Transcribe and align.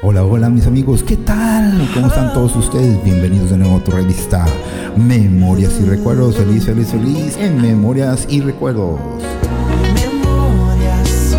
Hola, 0.00 0.22
hola 0.22 0.48
mis 0.48 0.64
amigos, 0.64 1.02
¿qué 1.02 1.16
tal? 1.16 1.90
¿Cómo 1.92 2.06
están 2.06 2.32
todos 2.32 2.54
ustedes? 2.54 3.02
Bienvenidos 3.02 3.50
de 3.50 3.58
nuevo 3.58 3.78
a 3.78 3.80
tu 3.84 3.90
revista 3.90 4.46
Memorias 4.96 5.72
y 5.80 5.86
Recuerdos. 5.86 6.36
Feliz, 6.36 6.66
feliz, 6.66 6.92
feliz 6.92 7.36
en 7.36 7.60
Memorias 7.60 8.24
y 8.30 8.40
Recuerdos. 8.40 9.00
Memorias, 9.94 11.36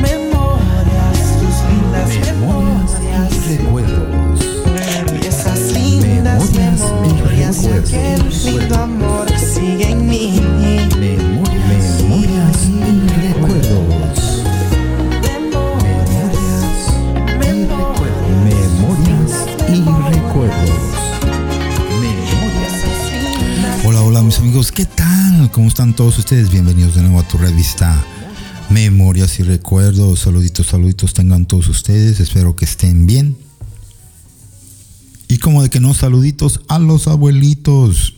memorias, 0.00 1.18
tus 1.40 1.56
lindas 1.68 2.08
memorias. 2.38 3.50
y 3.50 3.56
Recuerdos. 3.56 4.40
Y 5.20 5.26
esas 5.26 5.72
lindas 5.72 6.52
Memorias 6.52 6.80
memorias 7.02 7.62
de 7.64 7.74
aquel 7.74 8.22
recuerdos. 8.22 8.44
lindo 8.44 8.74
amor 8.76 9.28
sigue 9.36 9.89
¿Cómo 25.48 25.68
están 25.68 25.96
todos 25.96 26.18
ustedes? 26.18 26.50
Bienvenidos 26.50 26.94
de 26.94 27.00
nuevo 27.00 27.18
a 27.18 27.26
tu 27.26 27.38
revista 27.38 28.04
Memorias 28.68 29.40
y 29.40 29.42
Recuerdos. 29.42 30.20
Saluditos, 30.20 30.66
saluditos 30.66 31.14
tengan 31.14 31.46
todos 31.46 31.68
ustedes. 31.68 32.20
Espero 32.20 32.56
que 32.56 32.66
estén 32.66 33.06
bien. 33.06 33.38
Y 35.28 35.38
como 35.38 35.62
de 35.62 35.70
que 35.70 35.80
no, 35.80 35.94
saluditos 35.94 36.60
a 36.68 36.78
los 36.78 37.08
abuelitos. 37.08 38.16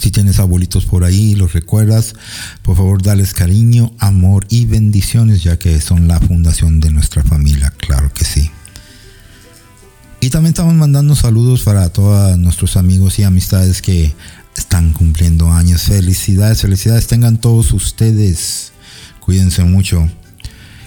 Si 0.00 0.10
tienes 0.10 0.40
abuelitos 0.40 0.84
por 0.84 1.04
ahí, 1.04 1.36
los 1.36 1.52
recuerdas, 1.52 2.14
por 2.62 2.76
favor, 2.76 3.00
dales 3.00 3.32
cariño, 3.32 3.92
amor 3.98 4.46
y 4.50 4.66
bendiciones, 4.66 5.44
ya 5.44 5.60
que 5.60 5.80
son 5.80 6.08
la 6.08 6.18
fundación 6.18 6.80
de 6.80 6.90
nuestra 6.90 7.22
familia, 7.22 7.72
claro 7.78 8.12
que 8.12 8.24
sí. 8.24 8.50
Y 10.20 10.30
también 10.30 10.50
estamos 10.50 10.74
mandando 10.74 11.14
saludos 11.14 11.62
para 11.62 11.88
todos 11.90 12.36
nuestros 12.38 12.76
amigos 12.76 13.18
y 13.18 13.22
amistades 13.22 13.80
que 13.80 14.12
están 14.56 14.92
cumpliendo 14.92 15.52
años. 15.52 15.82
Felicidades, 15.82 16.62
felicidades 16.62 17.06
tengan 17.06 17.38
todos 17.38 17.72
ustedes. 17.72 18.72
Cuídense 19.20 19.64
mucho. 19.64 20.08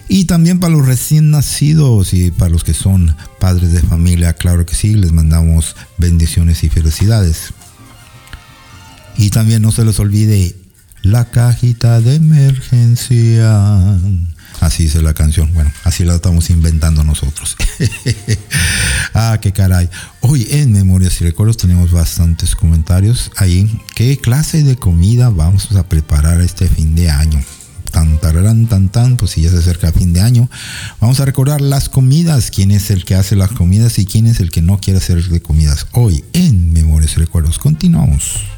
Y 0.07 0.25
también 0.25 0.59
para 0.59 0.73
los 0.73 0.85
recién 0.85 1.31
nacidos 1.31 2.13
y 2.13 2.29
para 2.31 2.51
los 2.51 2.63
que 2.63 2.73
son 2.73 3.15
padres 3.39 3.71
de 3.71 3.81
familia, 3.81 4.33
claro 4.33 4.65
que 4.65 4.75
sí, 4.75 4.93
les 4.93 5.11
mandamos 5.11 5.75
bendiciones 5.97 6.63
y 6.63 6.69
felicidades. 6.69 7.53
Y 9.17 9.29
también 9.31 9.61
no 9.61 9.71
se 9.71 9.83
les 9.83 9.99
olvide 9.99 10.55
la 11.01 11.25
cajita 11.25 12.01
de 12.01 12.15
emergencia. 12.15 13.97
Así 14.61 14.83
dice 14.83 15.01
la 15.01 15.13
canción. 15.13 15.53
Bueno, 15.53 15.71
así 15.83 16.03
la 16.03 16.15
estamos 16.15 16.49
inventando 16.49 17.03
nosotros. 17.03 17.55
ah, 19.13 19.37
qué 19.41 19.51
caray. 19.51 19.89
Hoy 20.21 20.47
en 20.51 20.71
Memorias 20.71 21.19
y 21.21 21.25
Recuerdos 21.25 21.57
tenemos 21.57 21.91
bastantes 21.91 22.55
comentarios 22.55 23.31
ahí. 23.37 23.79
¿Qué 23.95 24.17
clase 24.17 24.63
de 24.63 24.75
comida 24.75 25.29
vamos 25.29 25.71
a 25.73 25.87
preparar 25.87 26.41
este 26.41 26.67
fin 26.67 26.95
de 26.95 27.09
año? 27.09 27.41
Tan, 27.91 28.19
tararán, 28.19 28.67
tan, 28.67 28.89
tan, 28.89 29.15
pues 29.15 29.31
si 29.31 29.41
ya 29.41 29.49
se 29.49 29.57
acerca 29.57 29.87
el 29.87 29.93
fin 29.93 30.11
de 30.11 30.19
año, 30.19 30.49
vamos 30.99 31.19
a 31.21 31.25
recordar 31.25 31.61
las 31.61 31.87
comidas, 31.87 32.51
quién 32.51 32.71
es 32.71 32.91
el 32.91 33.05
que 33.05 33.15
hace 33.15 33.37
las 33.37 33.51
comidas 33.51 33.99
y 33.99 34.05
quién 34.05 34.27
es 34.27 34.41
el 34.41 34.51
que 34.51 34.61
no 34.61 34.79
quiere 34.79 34.97
hacer 34.97 35.23
de 35.23 35.41
comidas. 35.41 35.87
Hoy 35.93 36.25
en 36.33 36.73
Memorias 36.73 37.13
y 37.15 37.21
Recuerdos 37.21 37.57
continuamos. 37.57 38.54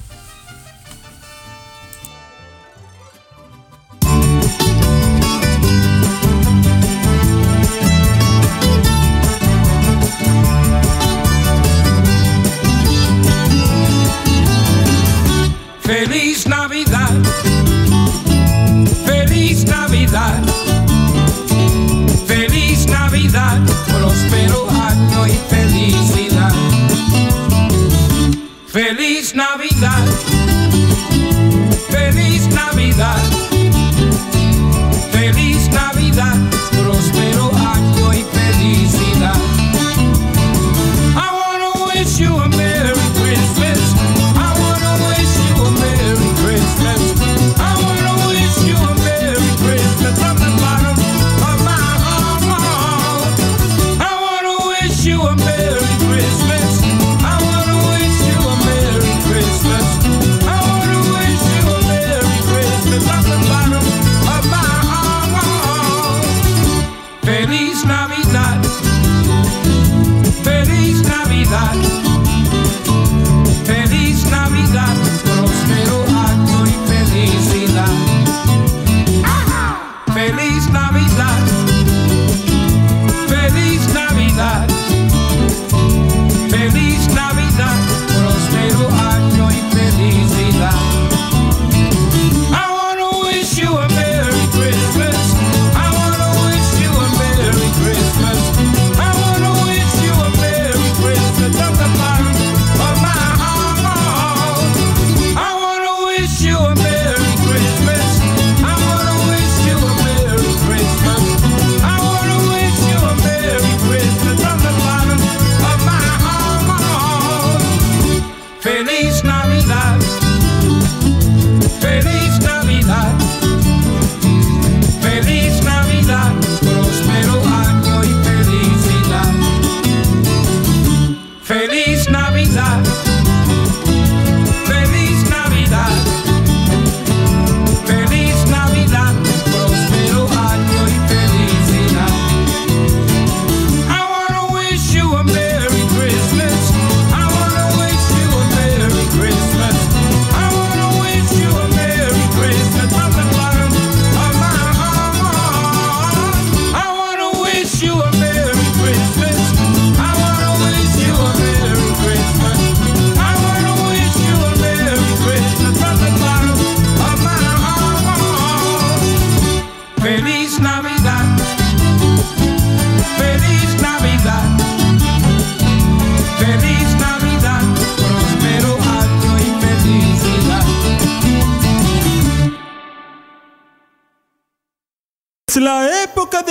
Please. 118.87 119.21
nights. 119.21 119.36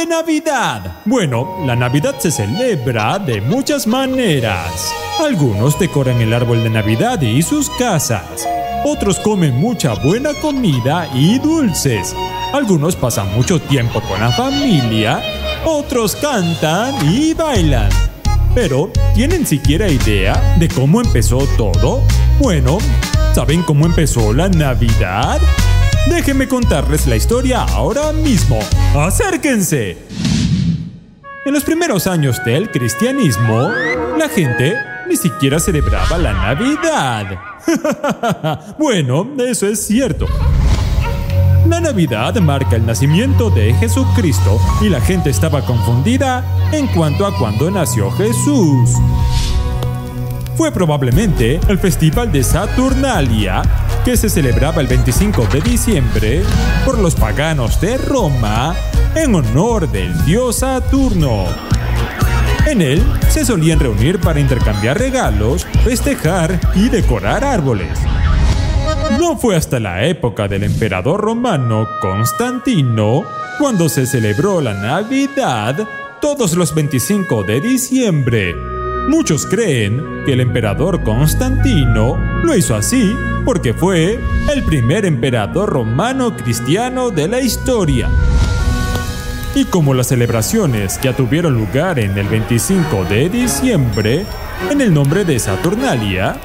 Navidad. 0.06 1.00
Bueno, 1.04 1.58
la 1.66 1.74
Navidad 1.74 2.14
se 2.18 2.30
celebra 2.30 3.18
de 3.18 3.40
muchas 3.40 3.86
maneras. 3.86 4.92
Algunos 5.20 5.78
decoran 5.78 6.20
el 6.20 6.32
árbol 6.32 6.62
de 6.62 6.70
Navidad 6.70 7.20
y 7.20 7.42
sus 7.42 7.68
casas. 7.70 8.46
Otros 8.84 9.18
comen 9.18 9.56
mucha 9.56 9.94
buena 9.94 10.32
comida 10.34 11.08
y 11.12 11.38
dulces. 11.38 12.14
Algunos 12.52 12.94
pasan 12.94 13.34
mucho 13.34 13.60
tiempo 13.60 14.00
con 14.02 14.20
la 14.20 14.30
familia. 14.30 15.20
Otros 15.64 16.14
cantan 16.16 16.94
y 17.10 17.34
bailan. 17.34 17.90
Pero, 18.54 18.90
¿tienen 19.14 19.44
siquiera 19.44 19.88
idea 19.88 20.56
de 20.58 20.68
cómo 20.68 21.00
empezó 21.00 21.38
todo? 21.58 22.02
Bueno, 22.38 22.78
¿saben 23.34 23.62
cómo 23.62 23.86
empezó 23.86 24.32
la 24.32 24.48
Navidad? 24.48 25.40
Déjenme 26.08 26.48
contarles 26.48 27.06
la 27.06 27.16
historia 27.16 27.62
ahora 27.62 28.12
mismo. 28.12 28.58
¡Acérquense! 28.94 29.98
En 31.44 31.52
los 31.52 31.64
primeros 31.64 32.06
años 32.06 32.42
del 32.44 32.70
cristianismo, 32.70 33.70
la 34.18 34.28
gente 34.28 34.74
ni 35.08 35.16
siquiera 35.16 35.60
celebraba 35.60 36.18
la 36.18 36.32
Navidad. 36.32 37.38
bueno, 38.78 39.28
eso 39.38 39.66
es 39.66 39.86
cierto. 39.86 40.26
La 41.68 41.80
Navidad 41.80 42.34
marca 42.36 42.76
el 42.76 42.86
nacimiento 42.86 43.50
de 43.50 43.74
Jesucristo 43.74 44.60
y 44.80 44.88
la 44.88 45.00
gente 45.00 45.30
estaba 45.30 45.62
confundida 45.62 46.44
en 46.72 46.86
cuanto 46.86 47.26
a 47.26 47.36
cuándo 47.36 47.70
nació 47.70 48.10
Jesús. 48.12 48.90
Fue 50.56 50.72
probablemente 50.72 51.60
el 51.68 51.78
festival 51.78 52.32
de 52.32 52.42
Saturnalia, 52.42 53.62
que 54.06 54.16
se 54.16 54.28
celebraba 54.28 54.80
el 54.80 54.86
25 54.86 55.48
de 55.52 55.60
diciembre 55.60 56.44
por 56.84 56.96
los 57.00 57.16
paganos 57.16 57.80
de 57.80 57.98
Roma 57.98 58.76
en 59.16 59.34
honor 59.34 59.90
del 59.90 60.24
dios 60.24 60.60
Saturno. 60.60 61.46
En 62.66 62.82
él 62.82 63.02
se 63.28 63.44
solían 63.44 63.80
reunir 63.80 64.20
para 64.20 64.38
intercambiar 64.38 64.96
regalos, 64.96 65.66
festejar 65.82 66.60
y 66.76 66.88
decorar 66.88 67.42
árboles. 67.42 67.98
No 69.18 69.36
fue 69.36 69.56
hasta 69.56 69.80
la 69.80 70.04
época 70.04 70.46
del 70.46 70.62
emperador 70.62 71.20
romano 71.20 71.88
Constantino 72.00 73.24
cuando 73.58 73.88
se 73.88 74.06
celebró 74.06 74.60
la 74.60 74.74
Navidad 74.74 75.84
todos 76.20 76.54
los 76.54 76.72
25 76.76 77.42
de 77.42 77.60
diciembre. 77.60 78.75
Muchos 79.08 79.46
creen 79.46 80.24
que 80.26 80.32
el 80.32 80.40
emperador 80.40 81.04
Constantino 81.04 82.16
lo 82.42 82.56
hizo 82.56 82.74
así 82.74 83.14
porque 83.44 83.72
fue 83.72 84.18
el 84.52 84.64
primer 84.64 85.06
emperador 85.06 85.68
romano 85.68 86.36
cristiano 86.36 87.10
de 87.10 87.28
la 87.28 87.40
historia. 87.40 88.08
Y 89.54 89.64
como 89.66 89.94
las 89.94 90.08
celebraciones 90.08 91.00
ya 91.00 91.14
tuvieron 91.14 91.54
lugar 91.54 92.00
en 92.00 92.18
el 92.18 92.26
25 92.26 93.04
de 93.04 93.28
diciembre, 93.28 94.26
en 94.70 94.80
el 94.80 94.92
nombre 94.92 95.24
de 95.24 95.38
Saturnalia, 95.38 96.40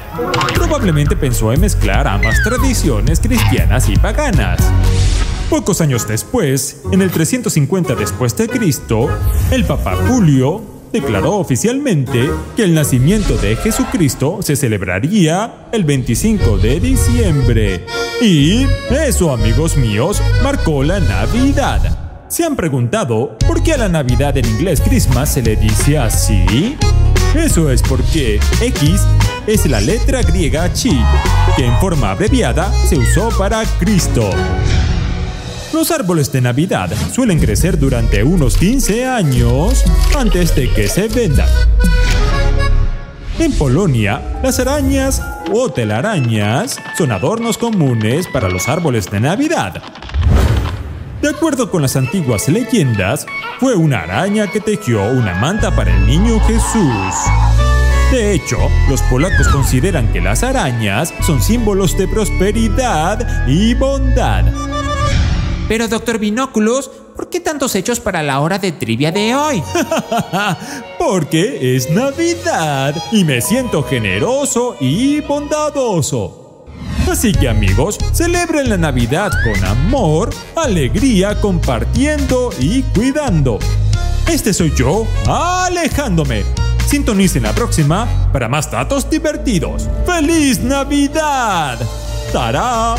probablemente 0.54 1.16
pensó 1.16 1.52
en 1.52 1.62
mezclar 1.62 2.07
ambas 2.07 2.44
tradiciones 2.44 3.19
cristianas 3.19 3.90
y 3.90 3.96
paganas. 3.96 4.72
Pocos 5.50 5.81
años 5.81 6.07
después, 6.07 6.84
en 6.92 7.02
el 7.02 7.10
350 7.10 7.96
después 7.96 8.38
de 8.38 8.48
Cristo, 8.48 9.10
el 9.50 9.66
Papa 9.66 9.96
Julio 10.07 10.81
declaró 10.92 11.38
oficialmente 11.38 12.30
que 12.56 12.64
el 12.64 12.74
nacimiento 12.74 13.36
de 13.38 13.56
Jesucristo 13.56 14.40
se 14.42 14.56
celebraría 14.56 15.68
el 15.72 15.84
25 15.84 16.58
de 16.58 16.80
diciembre. 16.80 17.86
Y 18.22 18.66
eso, 18.90 19.32
amigos 19.32 19.78
míos, 19.78 20.22
marcó 20.44 20.84
la 20.84 21.00
Navidad. 21.00 22.26
¿Se 22.28 22.46
han 22.46 22.56
preguntado 22.56 23.38
por 23.46 23.62
qué 23.62 23.74
a 23.74 23.78
la 23.78 23.90
Navidad 23.90 24.38
en 24.38 24.46
inglés 24.46 24.82
Christmas 24.82 25.34
se 25.34 25.42
le 25.42 25.56
dice 25.56 25.98
así? 25.98 26.78
Eso 27.36 27.70
es 27.70 27.82
porque 27.82 28.40
X 28.62 29.02
es 29.48 29.66
la 29.66 29.82
letra 29.82 30.22
griega 30.22 30.72
chi, 30.72 30.98
que 31.58 31.66
en 31.66 31.78
forma 31.80 32.12
abreviada 32.12 32.72
se 32.88 32.98
usó 32.98 33.30
para 33.38 33.64
Cristo. 33.80 34.30
Los 35.73 35.89
árboles 35.89 36.31
de 36.33 36.41
Navidad 36.41 36.89
suelen 37.13 37.39
crecer 37.39 37.79
durante 37.79 38.23
unos 38.23 38.57
15 38.57 39.06
años 39.06 39.85
antes 40.18 40.53
de 40.53 40.69
que 40.69 40.89
se 40.89 41.07
vendan. 41.07 41.47
En 43.39 43.53
Polonia, 43.53 44.21
las 44.44 44.59
arañas 44.59 45.21
o 45.50 45.71
telarañas 45.71 46.77
son 46.97 47.13
adornos 47.13 47.57
comunes 47.57 48.27
para 48.27 48.50
los 48.50 48.68
árboles 48.68 49.09
de 49.09 49.21
Navidad. 49.21 49.81
De 51.21 51.29
acuerdo 51.29 51.71
con 51.71 51.81
las 51.81 51.95
antiguas 51.95 52.50
leyendas, 52.50 53.25
fue 53.59 53.75
una 53.75 54.01
araña 54.01 54.47
que 54.47 54.59
tejió 54.59 55.03
una 55.09 55.35
manta 55.35 55.73
para 55.73 55.95
el 55.95 56.06
niño 56.06 56.39
Jesús. 56.41 57.15
De 58.12 58.33
hecho, 58.33 58.57
los 58.89 59.01
polacos 59.03 59.47
consideran 59.47 60.12
que 60.12 60.19
las 60.19 60.44
arañas 60.44 61.13
son 61.25 61.41
símbolos 61.41 61.97
de 61.97 62.09
prosperidad 62.09 63.47
y 63.47 63.73
bondad. 63.73 64.45
Pero 65.71 65.88
doctor 65.88 66.19
Binóculos, 66.19 66.91
¿por 67.15 67.29
qué 67.29 67.39
tantos 67.39 67.75
hechos 67.75 68.01
para 68.01 68.21
la 68.21 68.41
hora 68.41 68.59
de 68.59 68.73
trivia 68.73 69.09
de 69.13 69.33
hoy? 69.33 69.63
Porque 71.00 71.77
es 71.77 71.89
Navidad 71.89 72.94
y 73.13 73.23
me 73.23 73.39
siento 73.39 73.81
generoso 73.81 74.75
y 74.81 75.21
bondadoso. 75.21 76.65
Así 77.09 77.31
que 77.31 77.47
amigos, 77.47 77.97
celebren 78.12 78.69
la 78.69 78.75
Navidad 78.75 79.31
con 79.45 79.63
amor, 79.63 80.31
alegría, 80.57 81.39
compartiendo 81.39 82.50
y 82.59 82.81
cuidando. 82.94 83.57
Este 84.27 84.53
soy 84.53 84.73
yo, 84.75 85.07
alejándome. 85.25 86.44
Sintonicen 86.85 87.44
la 87.44 87.53
próxima 87.53 88.29
para 88.33 88.50
más 88.50 88.69
datos 88.69 89.09
divertidos. 89.09 89.88
¡Feliz 90.06 90.59
Navidad! 90.59 91.79
¡Tará! 92.33 92.95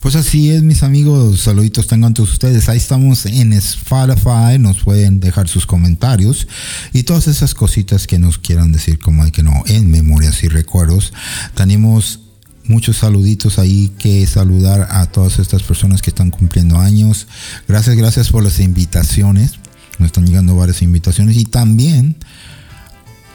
Pues 0.00 0.14
así 0.14 0.50
es, 0.50 0.62
mis 0.62 0.84
amigos. 0.84 1.40
Saluditos 1.40 1.88
tengan 1.88 2.14
todos 2.14 2.30
ustedes. 2.30 2.68
Ahí 2.68 2.78
estamos 2.78 3.26
en 3.26 3.52
Spotify. 3.52 4.56
Nos 4.60 4.84
pueden 4.84 5.18
dejar 5.18 5.48
sus 5.48 5.66
comentarios 5.66 6.46
y 6.92 7.02
todas 7.02 7.26
esas 7.26 7.52
cositas 7.52 8.06
que 8.06 8.20
nos 8.20 8.38
quieran 8.38 8.70
decir, 8.70 9.00
como 9.00 9.24
hay 9.24 9.32
que 9.32 9.42
no, 9.42 9.64
en 9.66 9.90
memorias 9.90 10.44
y 10.44 10.48
recuerdos. 10.48 11.12
Tenemos 11.56 12.20
muchos 12.64 12.98
saluditos 12.98 13.58
ahí 13.58 13.90
que 13.98 14.24
saludar 14.28 14.86
a 14.90 15.06
todas 15.06 15.40
estas 15.40 15.64
personas 15.64 16.00
que 16.00 16.10
están 16.10 16.30
cumpliendo 16.30 16.78
años. 16.78 17.26
Gracias, 17.66 17.96
gracias 17.96 18.30
por 18.30 18.44
las 18.44 18.60
invitaciones. 18.60 19.54
Me 19.98 20.06
están 20.06 20.26
llegando 20.26 20.54
varias 20.54 20.80
invitaciones 20.82 21.36
y 21.36 21.44
también 21.44 22.16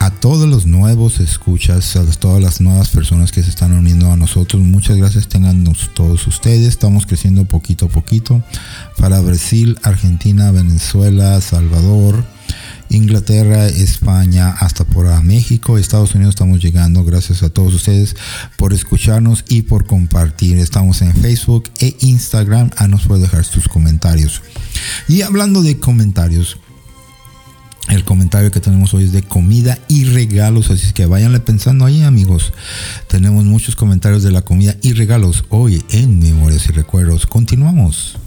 a 0.03 0.10
todos 0.10 0.50
los 0.50 0.65
nuevos 0.65 1.22
escuchas, 1.22 1.95
a 1.95 2.03
todas 2.03 2.43
las 2.43 2.60
nuevas 2.60 2.89
personas 2.89 3.31
que 3.31 3.41
se 3.41 3.50
están 3.50 3.72
uniendo 3.72 4.12
a 4.12 4.17
nosotros. 4.17 4.62
Muchas 4.62 4.98
gracias 4.98 5.29
tengan 5.29 5.63
todos 5.93 6.27
ustedes. 6.27 6.67
Estamos 6.67 7.05
creciendo 7.05 7.45
poquito 7.45 7.86
a 7.86 7.88
poquito 7.88 8.43
para 8.98 9.22
Brasil, 9.22 9.79
Argentina, 9.81 10.51
Venezuela, 10.51 11.39
Salvador, 11.39 12.25
Inglaterra, 12.89 13.67
España, 13.67 14.50
hasta 14.50 14.83
por 14.83 15.07
a 15.07 15.22
México, 15.22 15.77
Estados 15.77 16.13
Unidos 16.15 16.36
estamos 16.36 16.62
llegando. 16.62 17.05
Gracias 17.05 17.41
a 17.41 17.50
todos 17.50 17.74
ustedes 17.74 18.17
por 18.57 18.74
escucharnos 18.74 19.45
y 19.48 19.62
por 19.62 19.86
compartir. 19.86 20.57
Estamos 20.57 21.01
en 21.01 21.13
Facebook 21.13 21.69
e 21.79 21.95
Instagram. 22.01 22.72
Ah, 22.75 22.89
nos 22.89 23.07
puede 23.07 23.22
dejar 23.22 23.45
sus 23.45 23.69
comentarios. 23.69 24.41
Y 25.07 25.22
hablando 25.22 25.63
de 25.63 25.79
comentarios, 25.79 26.57
el 27.89 28.03
comentario 28.03 28.51
que 28.51 28.59
tenemos 28.59 28.93
hoy 28.93 29.05
es 29.05 29.11
de 29.11 29.23
comida 29.23 29.77
y 29.87 30.05
regalos, 30.05 30.71
así 30.71 30.87
es 30.87 30.93
que 30.93 31.05
váyanle 31.05 31.39
pensando 31.39 31.85
ahí, 31.85 32.01
amigos. 32.03 32.53
Tenemos 33.07 33.43
muchos 33.45 33.75
comentarios 33.75 34.23
de 34.23 34.31
la 34.31 34.41
comida 34.41 34.75
y 34.81 34.93
regalos 34.93 35.43
hoy 35.49 35.83
en 35.89 36.19
Memorias 36.19 36.67
y 36.69 36.71
Recuerdos. 36.71 37.25
Continuamos. 37.25 38.17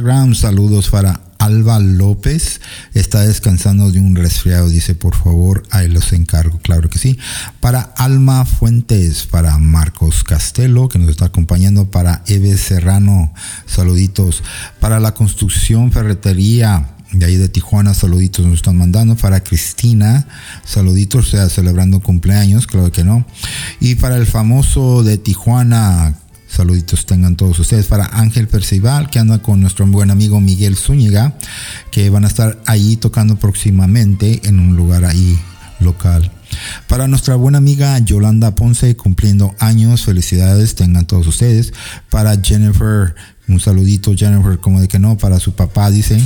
Instagram. 0.00 0.34
Saludos 0.34 0.88
para 0.88 1.20
Alba 1.38 1.78
López. 1.78 2.60
Está 2.94 3.20
descansando 3.20 3.90
de 3.90 4.00
un 4.00 4.16
resfriado, 4.16 4.68
dice, 4.68 4.94
por 4.94 5.14
favor, 5.14 5.62
ahí 5.70 5.88
los 5.88 6.14
encargo, 6.14 6.58
claro 6.58 6.88
que 6.88 6.98
sí. 6.98 7.18
Para 7.60 7.80
Alma 7.80 8.46
Fuentes, 8.46 9.26
para 9.26 9.58
Marcos 9.58 10.24
Castelo, 10.24 10.88
que 10.88 10.98
nos 10.98 11.10
está 11.10 11.26
acompañando, 11.26 11.90
para 11.90 12.22
Eve 12.26 12.56
Serrano, 12.56 13.34
saluditos. 13.66 14.42
Para 14.80 15.00
la 15.00 15.12
construcción, 15.12 15.92
ferretería, 15.92 16.94
de 17.12 17.26
ahí 17.26 17.36
de 17.36 17.50
Tijuana, 17.50 17.92
saluditos 17.92 18.46
nos 18.46 18.56
están 18.56 18.78
mandando. 18.78 19.16
Para 19.16 19.44
Cristina, 19.44 20.26
saluditos, 20.64 21.28
o 21.28 21.30
sea, 21.30 21.48
celebrando 21.50 22.00
cumpleaños, 22.00 22.66
claro 22.66 22.90
que 22.90 23.04
no. 23.04 23.26
Y 23.80 23.96
para 23.96 24.16
el 24.16 24.26
famoso 24.26 25.02
de 25.02 25.18
Tijuana, 25.18 26.14
saluditos 26.50 27.06
tengan 27.06 27.36
todos 27.36 27.58
ustedes. 27.58 27.86
Para 27.86 28.06
Ángel 28.12 28.48
Percival, 28.48 29.08
que 29.10 29.18
anda 29.18 29.40
con 29.40 29.60
nuestro 29.60 29.86
buen 29.86 30.10
amigo 30.10 30.40
Miguel 30.40 30.76
Zúñiga, 30.76 31.34
que 31.90 32.10
van 32.10 32.24
a 32.24 32.28
estar 32.28 32.60
ahí 32.66 32.96
tocando 32.96 33.36
próximamente 33.36 34.40
en 34.44 34.60
un 34.60 34.76
lugar 34.76 35.04
ahí 35.04 35.38
local. 35.78 36.30
Para 36.88 37.06
nuestra 37.06 37.36
buena 37.36 37.58
amiga 37.58 37.98
Yolanda 38.00 38.54
Ponce, 38.54 38.96
cumpliendo 38.96 39.54
años, 39.58 40.04
felicidades 40.04 40.74
tengan 40.74 41.06
todos 41.06 41.26
ustedes. 41.26 41.72
Para 42.10 42.36
Jennifer, 42.40 43.14
un 43.48 43.60
saludito 43.60 44.14
Jennifer, 44.14 44.58
como 44.58 44.80
de 44.80 44.88
que 44.88 44.98
no, 44.98 45.16
para 45.16 45.38
su 45.38 45.52
papá, 45.52 45.90
dice. 45.90 46.20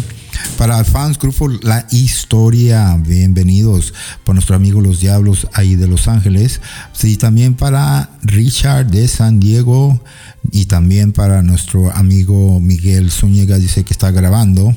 Para 0.59 0.85
fans 0.85 1.19
grupo 1.19 1.49
La 1.49 1.87
Historia, 1.91 2.97
bienvenidos 2.97 3.93
por 4.25 4.35
nuestro 4.35 4.57
amigo 4.57 4.81
Los 4.81 5.01
Diablos 5.01 5.49
ahí 5.53 5.77
de 5.77 5.87
Los 5.87 6.09
Ángeles. 6.09 6.61
Sí, 6.93 7.17
también 7.17 7.55
para 7.55 8.11
Richard 8.23 8.87
de 8.87 9.09
San 9.09 9.41
Diego 9.41 10.01
y 10.53 10.67
también 10.67 11.13
para 11.13 11.43
nuestro 11.43 11.91
amigo 11.91 12.61
Miguel 12.61 13.11
Zúñiga, 13.11 13.59
dice 13.59 13.85
que 13.85 13.93
está 13.93 14.11
grabando. 14.11 14.77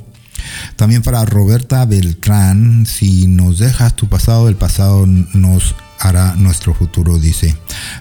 También 0.75 1.01
para 1.01 1.25
Roberta 1.25 1.85
Beltrán, 1.85 2.85
si 2.85 3.27
nos 3.27 3.59
dejas 3.59 3.95
tu 3.95 4.07
pasado, 4.07 4.49
el 4.49 4.55
pasado 4.55 5.05
nos 5.05 5.75
hará 5.99 6.35
nuestro 6.35 6.73
futuro, 6.73 7.17
dice. 7.19 7.55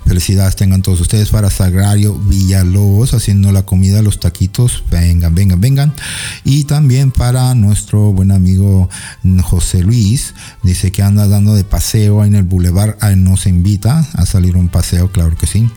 Felicidades 0.04 0.56
tengan 0.56 0.82
todos 0.82 1.00
ustedes 1.00 1.30
para 1.30 1.50
Sagrario 1.50 2.14
Villalobos 2.14 3.14
haciendo 3.14 3.52
la 3.52 3.62
comida, 3.62 4.02
los 4.02 4.20
taquitos, 4.20 4.84
vengan, 4.90 5.34
vengan, 5.34 5.60
vengan. 5.60 5.92
Y 6.44 6.64
también 6.64 7.10
para 7.10 7.54
nuestro 7.54 8.12
buen 8.12 8.30
amigo 8.30 8.88
José 9.42 9.82
Luis, 9.82 10.34
dice 10.62 10.92
que 10.92 11.02
anda 11.02 11.26
dando 11.28 11.54
de 11.54 11.64
paseo 11.64 12.24
en 12.24 12.34
el 12.34 12.42
bulevar, 12.42 12.96
ahí 13.00 13.16
nos 13.16 13.46
invita 13.46 14.06
a 14.12 14.26
salir 14.26 14.56
un 14.56 14.68
paseo, 14.68 15.10
claro 15.10 15.36
que 15.36 15.46
sí. 15.46 15.68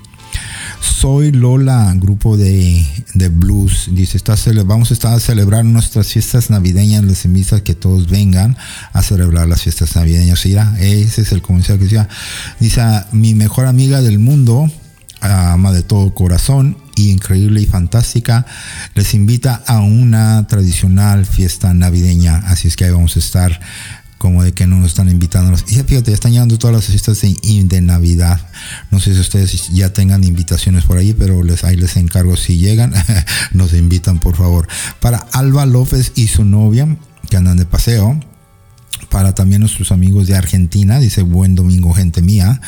Soy 0.79 1.31
Lola, 1.31 1.93
grupo 1.95 2.37
de, 2.37 2.85
de 3.13 3.29
blues. 3.29 3.89
Dice, 3.91 4.17
está, 4.17 4.35
vamos 4.65 4.91
a 4.91 4.93
estar 4.93 5.13
a 5.13 5.19
celebrar 5.19 5.65
nuestras 5.65 6.07
fiestas 6.07 6.49
navideñas. 6.49 7.03
Les 7.03 7.25
invito 7.25 7.55
a 7.55 7.63
que 7.63 7.75
todos 7.75 8.09
vengan 8.09 8.57
a 8.93 9.01
celebrar 9.01 9.47
las 9.47 9.61
fiestas 9.61 9.95
navideñas. 9.95 10.45
Mira, 10.45 10.75
ese 10.79 11.21
es 11.21 11.31
el 11.31 11.41
comercial 11.41 11.77
que 11.77 11.85
decía. 11.85 12.09
Dice, 12.59 12.81
mi 13.11 13.33
mejor 13.33 13.65
amiga 13.65 14.01
del 14.01 14.19
mundo, 14.19 14.69
ama 15.21 15.71
de 15.71 15.83
todo 15.83 16.13
corazón 16.13 16.77
y 16.95 17.11
increíble 17.11 17.61
y 17.61 17.65
fantástica, 17.65 18.45
les 18.95 19.13
invita 19.13 19.63
a 19.67 19.79
una 19.79 20.47
tradicional 20.47 21.25
fiesta 21.25 21.73
navideña. 21.73 22.37
Así 22.37 22.67
es 22.67 22.75
que 22.75 22.85
ahí 22.85 22.91
vamos 22.91 23.15
a 23.15 23.19
estar 23.19 23.59
como 24.19 24.43
de 24.43 24.51
que 24.51 24.67
no 24.67 24.75
nos 24.75 24.91
están 24.91 25.09
invitando. 25.09 25.57
Y 25.67 25.75
fíjate, 25.75 26.11
ya 26.11 26.13
están 26.13 26.33
llegando 26.33 26.59
todas 26.59 26.75
las 26.75 26.85
fiestas 26.85 27.21
de, 27.21 27.81
Navidad. 27.81 28.39
No 28.91 28.99
sé 28.99 29.13
si 29.13 29.19
ustedes 29.19 29.69
ya 29.69 29.91
tengan 29.93 30.23
invitaciones 30.23 30.83
por 30.83 30.97
ahí, 30.97 31.13
pero 31.13 31.41
les, 31.41 31.63
ahí 31.63 31.77
les 31.77 31.95
encargo 31.95 32.35
si 32.35 32.57
llegan, 32.57 32.93
nos 33.53 33.73
invitan 33.73 34.19
por 34.19 34.35
favor. 34.35 34.67
Para 34.99 35.17
Alba 35.31 35.65
López 35.65 36.11
y 36.15 36.27
su 36.27 36.43
novia, 36.43 36.97
que 37.29 37.37
andan 37.37 37.57
de 37.57 37.65
paseo. 37.65 38.19
Para 39.09 39.33
también 39.33 39.61
nuestros 39.61 39.91
amigos 39.91 40.27
de 40.27 40.35
Argentina, 40.35 40.99
dice 40.99 41.23
buen 41.23 41.55
domingo 41.55 41.93
gente 41.93 42.21
mía. 42.21 42.61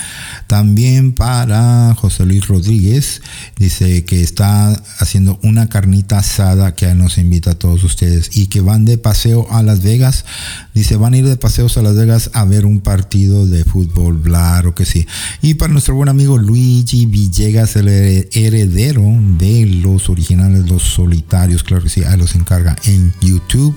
También 0.48 1.14
para 1.14 1.94
José 1.96 2.26
Luis 2.26 2.48
Rodríguez, 2.48 3.22
dice 3.58 4.06
que 4.06 4.22
está 4.22 4.70
haciendo 5.00 5.40
una 5.44 5.70
carnita 5.70 6.20
asada 6.20 6.74
que 6.74 6.94
nos 6.96 7.18
invita 7.18 7.52
a 7.52 7.56
todos 7.60 7.84
ustedes 7.84 8.32
y 8.36 8.48
que 8.48 8.62
van 8.62 8.86
de 8.86 8.98
paseo 8.98 9.48
a 9.52 9.62
Las 9.62 9.84
Vegas. 9.84 10.26
Dice, 10.74 10.96
van 10.96 11.14
a 11.14 11.18
ir 11.18 11.28
de 11.28 11.38
paseos 11.38 11.78
a 11.78 11.82
Las 11.82 11.96
Vegas 11.96 12.32
a 12.34 12.46
ver 12.46 12.66
un 12.66 12.82
partido 12.82 13.46
de 13.46 13.64
fútbol, 13.64 14.22
claro 14.22 14.74
que 14.74 14.86
sí. 14.86 15.06
Y 15.42 15.56
para 15.56 15.72
nuestro 15.74 15.96
buen 15.96 16.10
amigo 16.10 16.38
Luigi 16.38 17.06
Villegas, 17.06 17.76
el 17.76 17.88
her- 17.88 18.30
heredero 18.34 19.04
de 19.38 19.66
los 19.66 20.10
originales, 20.10 20.68
los 20.70 20.82
solitarios, 20.84 21.64
claro 21.64 21.84
que 21.84 21.90
sí, 21.90 22.04
ahí 22.04 22.18
los 22.18 22.36
encarga 22.36 22.76
en 22.86 23.14
YouTube. 23.22 23.76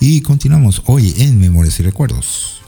Y 0.00 0.20
continuamos 0.20 0.82
hoy 0.86 1.14
en 1.18 1.38
Memorias 1.40 1.80
Recuerdos. 1.86 2.60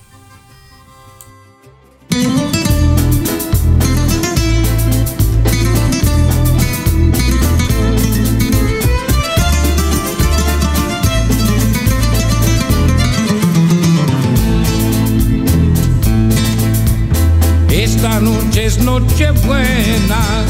Esta 17.71 18.21
noche 18.21 18.67
es 18.67 18.79
noche 18.79 19.33
buena, 19.45 20.45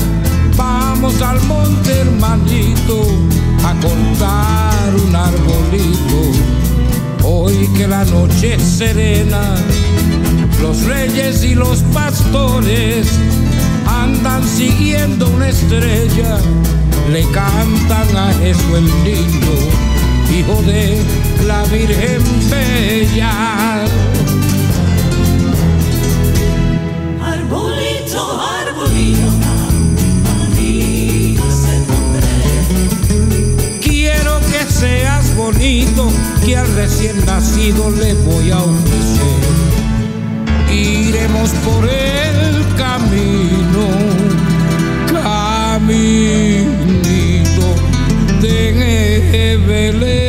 vamos 0.59 1.23
al 1.23 1.41
monte 1.45 2.01
hermanito 2.01 3.07
a 3.65 3.73
cortar 3.81 4.95
un 4.95 5.17
arbolito. 5.17 6.68
Hoy 7.31 7.69
que 7.77 7.87
la 7.87 8.07
noche 8.07 8.55
es 8.55 8.63
serena, 8.63 9.55
los 10.63 10.83
reyes 10.85 11.45
y 11.45 11.55
los 11.55 11.81
pastores 11.93 13.07
andan 13.87 14.43
siguiendo 14.49 15.29
una 15.29 15.51
estrella, 15.51 16.39
le 17.13 17.23
cantan 17.31 18.17
a 18.17 18.33
Jesús 18.33 18.79
el 18.79 18.87
niño, 19.05 19.55
hijo 20.35 20.63
de 20.63 21.03
la 21.47 21.63
Virgen 21.65 22.23
Bella. 22.49 23.85
Arbolito, 27.23 28.41
arbolito, 28.41 29.48
bonito, 35.52 36.11
que 36.45 36.57
al 36.57 36.69
recién 36.75 37.25
nacido 37.25 37.90
le 37.90 38.12
voy 38.14 38.50
a 38.50 38.59
ofrecer. 38.59 39.40
Iremos 40.71 41.50
por 41.64 41.88
el 41.88 42.67
camino, 42.76 43.88
caminito 45.11 46.19
de 48.43 49.59
Belén. 49.67 50.28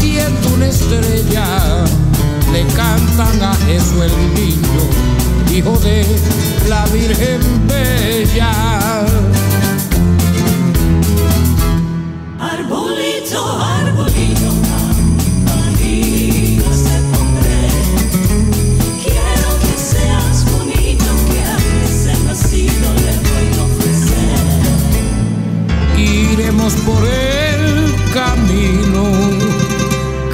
Siguiendo 0.00 0.48
una 0.54 0.66
estrella, 0.66 1.84
le 2.52 2.64
cantan 2.74 3.42
a 3.42 3.54
Jesús 3.66 4.02
el 4.02 4.34
niño, 4.34 4.82
hijo 5.54 5.78
de 5.78 6.04
la 6.68 6.86
Virgen 6.86 7.40
Bella. 7.68 8.50
Arbolito, 12.38 13.60
arbolito, 13.60 14.50
amigo 15.66 16.72
se 16.72 16.96
pondré. 17.12 17.68
Quiero 19.04 19.50
que 19.60 19.74
seas 19.76 20.44
bonito, 20.50 21.10
que 21.30 21.40
a 21.42 21.56
recién 21.82 22.20
nacido 22.26 22.88
le 23.04 23.14
voy 23.28 23.48
a 23.58 23.62
ofrecer. 23.68 24.40
Iremos 25.98 26.72
por 26.86 27.02
el 27.06 27.94
camino, 28.12 29.02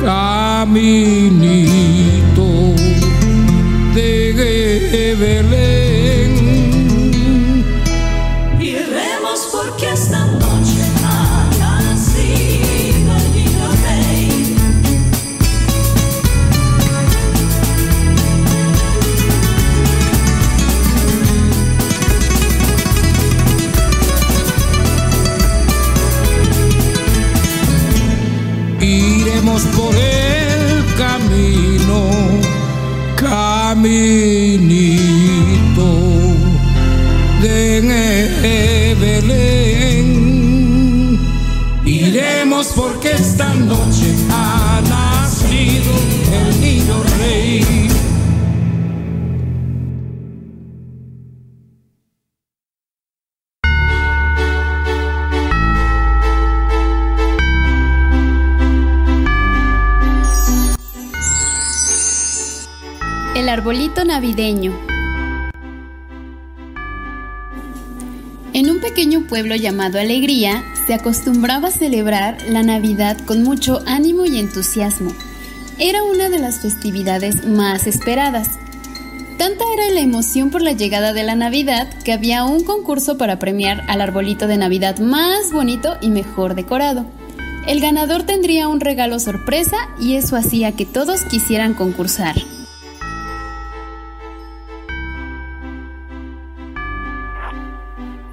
caminito 0.06 1.66
de 3.92 5.16
Belén. 5.18 5.75
Esta 43.36 43.52
noche 43.52 44.14
ha 44.30 44.80
nacido 44.88 45.92
el 46.32 46.60
niño 46.62 47.02
rey. 47.18 47.88
El 63.34 63.50
arbolito 63.50 64.02
navideño. 64.06 64.72
En 68.54 68.70
un 68.70 68.80
pequeño 68.80 69.26
pueblo 69.26 69.54
llamado 69.56 70.00
Alegría 70.00 70.64
se 70.86 70.94
acostumbraba 70.94 71.68
a 71.68 71.72
celebrar 71.72 72.38
la 72.48 72.62
Navidad 72.62 73.18
con 73.26 73.42
mucho 73.42 73.82
ánimo 73.86 74.24
y 74.24 74.38
entusiasmo. 74.38 75.10
Era 75.78 76.04
una 76.04 76.28
de 76.28 76.38
las 76.38 76.60
festividades 76.60 77.44
más 77.46 77.86
esperadas. 77.86 78.50
Tanta 79.36 79.64
era 79.74 79.90
la 79.90 80.00
emoción 80.00 80.50
por 80.50 80.62
la 80.62 80.72
llegada 80.72 81.12
de 81.12 81.24
la 81.24 81.34
Navidad 81.34 81.92
que 82.04 82.12
había 82.12 82.44
un 82.44 82.64
concurso 82.64 83.18
para 83.18 83.38
premiar 83.38 83.82
al 83.88 84.00
arbolito 84.00 84.46
de 84.46 84.56
Navidad 84.56 84.98
más 84.98 85.52
bonito 85.52 85.96
y 86.00 86.08
mejor 86.08 86.54
decorado. 86.54 87.04
El 87.66 87.80
ganador 87.80 88.22
tendría 88.22 88.68
un 88.68 88.80
regalo 88.80 89.18
sorpresa 89.18 89.76
y 90.00 90.14
eso 90.14 90.36
hacía 90.36 90.72
que 90.72 90.86
todos 90.86 91.24
quisieran 91.24 91.74
concursar. 91.74 92.36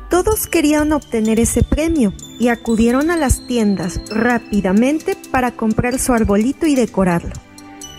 Todos 0.10 0.46
querían 0.46 0.92
obtener 0.94 1.40
ese 1.40 1.64
premio 1.64 2.14
y 2.40 2.48
acudieron 2.48 3.12
a 3.12 3.18
las 3.18 3.46
tiendas 3.48 4.02
rápidamente 4.10 5.18
para 5.32 5.52
comprar 5.52 6.00
su 6.00 6.14
arbolito 6.14 6.66
y 6.66 6.76
decorarlo. 6.76 7.34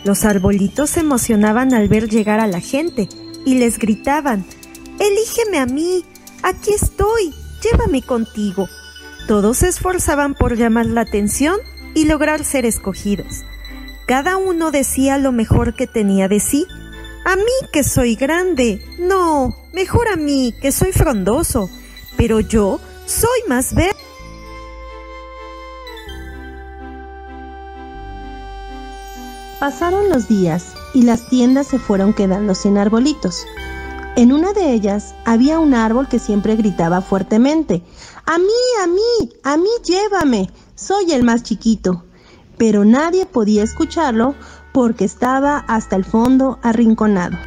Los 0.04 0.24
arbolitos 0.24 0.90
se 0.90 1.00
emocionaban 1.00 1.72
al 1.72 1.88
ver 1.88 2.08
llegar 2.08 2.40
a 2.40 2.46
la 2.46 2.60
gente 2.60 3.08
y 3.46 3.54
les 3.54 3.78
gritaban, 3.78 4.44
Elígeme 4.98 5.58
a 5.58 5.66
mí, 5.66 6.04
aquí 6.42 6.72
estoy, 6.72 7.34
llévame 7.62 8.02
contigo. 8.02 8.68
Todos 9.26 9.58
se 9.58 9.68
esforzaban 9.68 10.34
por 10.34 10.56
llamar 10.56 10.86
la 10.86 11.00
atención 11.00 11.56
y 11.94 12.04
lograr 12.04 12.44
ser 12.44 12.66
escogidos. 12.66 13.44
Cada 14.06 14.36
uno 14.36 14.70
decía 14.70 15.16
lo 15.18 15.32
mejor 15.32 15.74
que 15.74 15.86
tenía 15.86 16.28
de 16.28 16.40
sí. 16.40 16.66
A 17.24 17.36
mí 17.36 17.42
que 17.72 17.82
soy 17.82 18.16
grande. 18.16 18.84
No, 18.98 19.56
mejor 19.72 20.08
a 20.08 20.16
mí 20.16 20.54
que 20.60 20.72
soy 20.72 20.92
frondoso. 20.92 21.70
Pero 22.16 22.40
yo 22.40 22.80
soy 23.06 23.40
más 23.48 23.74
verde. 23.74 23.93
Pasaron 29.64 30.10
los 30.10 30.28
días 30.28 30.74
y 30.92 31.04
las 31.04 31.26
tiendas 31.30 31.68
se 31.68 31.78
fueron 31.78 32.12
quedando 32.12 32.54
sin 32.54 32.76
arbolitos. 32.76 33.46
En 34.14 34.30
una 34.30 34.52
de 34.52 34.74
ellas 34.74 35.14
había 35.24 35.58
un 35.58 35.72
árbol 35.72 36.06
que 36.06 36.18
siempre 36.18 36.54
gritaba 36.54 37.00
fuertemente, 37.00 37.82
A 38.26 38.36
mí, 38.36 38.44
a 38.82 38.86
mí, 38.86 39.32
a 39.42 39.56
mí 39.56 39.70
llévame, 39.82 40.50
soy 40.74 41.12
el 41.12 41.24
más 41.24 41.44
chiquito. 41.44 42.04
Pero 42.58 42.84
nadie 42.84 43.24
podía 43.24 43.62
escucharlo 43.62 44.34
porque 44.74 45.06
estaba 45.06 45.64
hasta 45.66 45.96
el 45.96 46.04
fondo 46.04 46.58
arrinconado. 46.62 47.38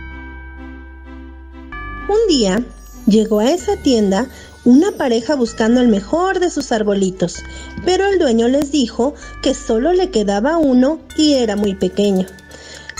Un 2.10 2.28
día 2.28 2.66
llegó 3.06 3.42
a 3.42 3.52
esa 3.52 3.78
tienda 3.84 4.28
una 4.68 4.92
pareja 4.92 5.36
buscando 5.36 5.80
el 5.80 5.88
mejor 5.88 6.42
de 6.42 6.50
sus 6.50 6.74
arbolitos, 6.74 7.42
pero 7.86 8.06
el 8.06 8.20
dueño 8.20 8.50
les 8.50 8.70
dijo 8.70 9.16
que 9.42 9.54
solo 9.54 9.94
le 9.94 10.12
quedaba 10.12 10.58
uno 10.58 11.00
y 11.16 11.36
era 11.36 11.56
muy 11.56 11.74
pequeño. 11.74 12.28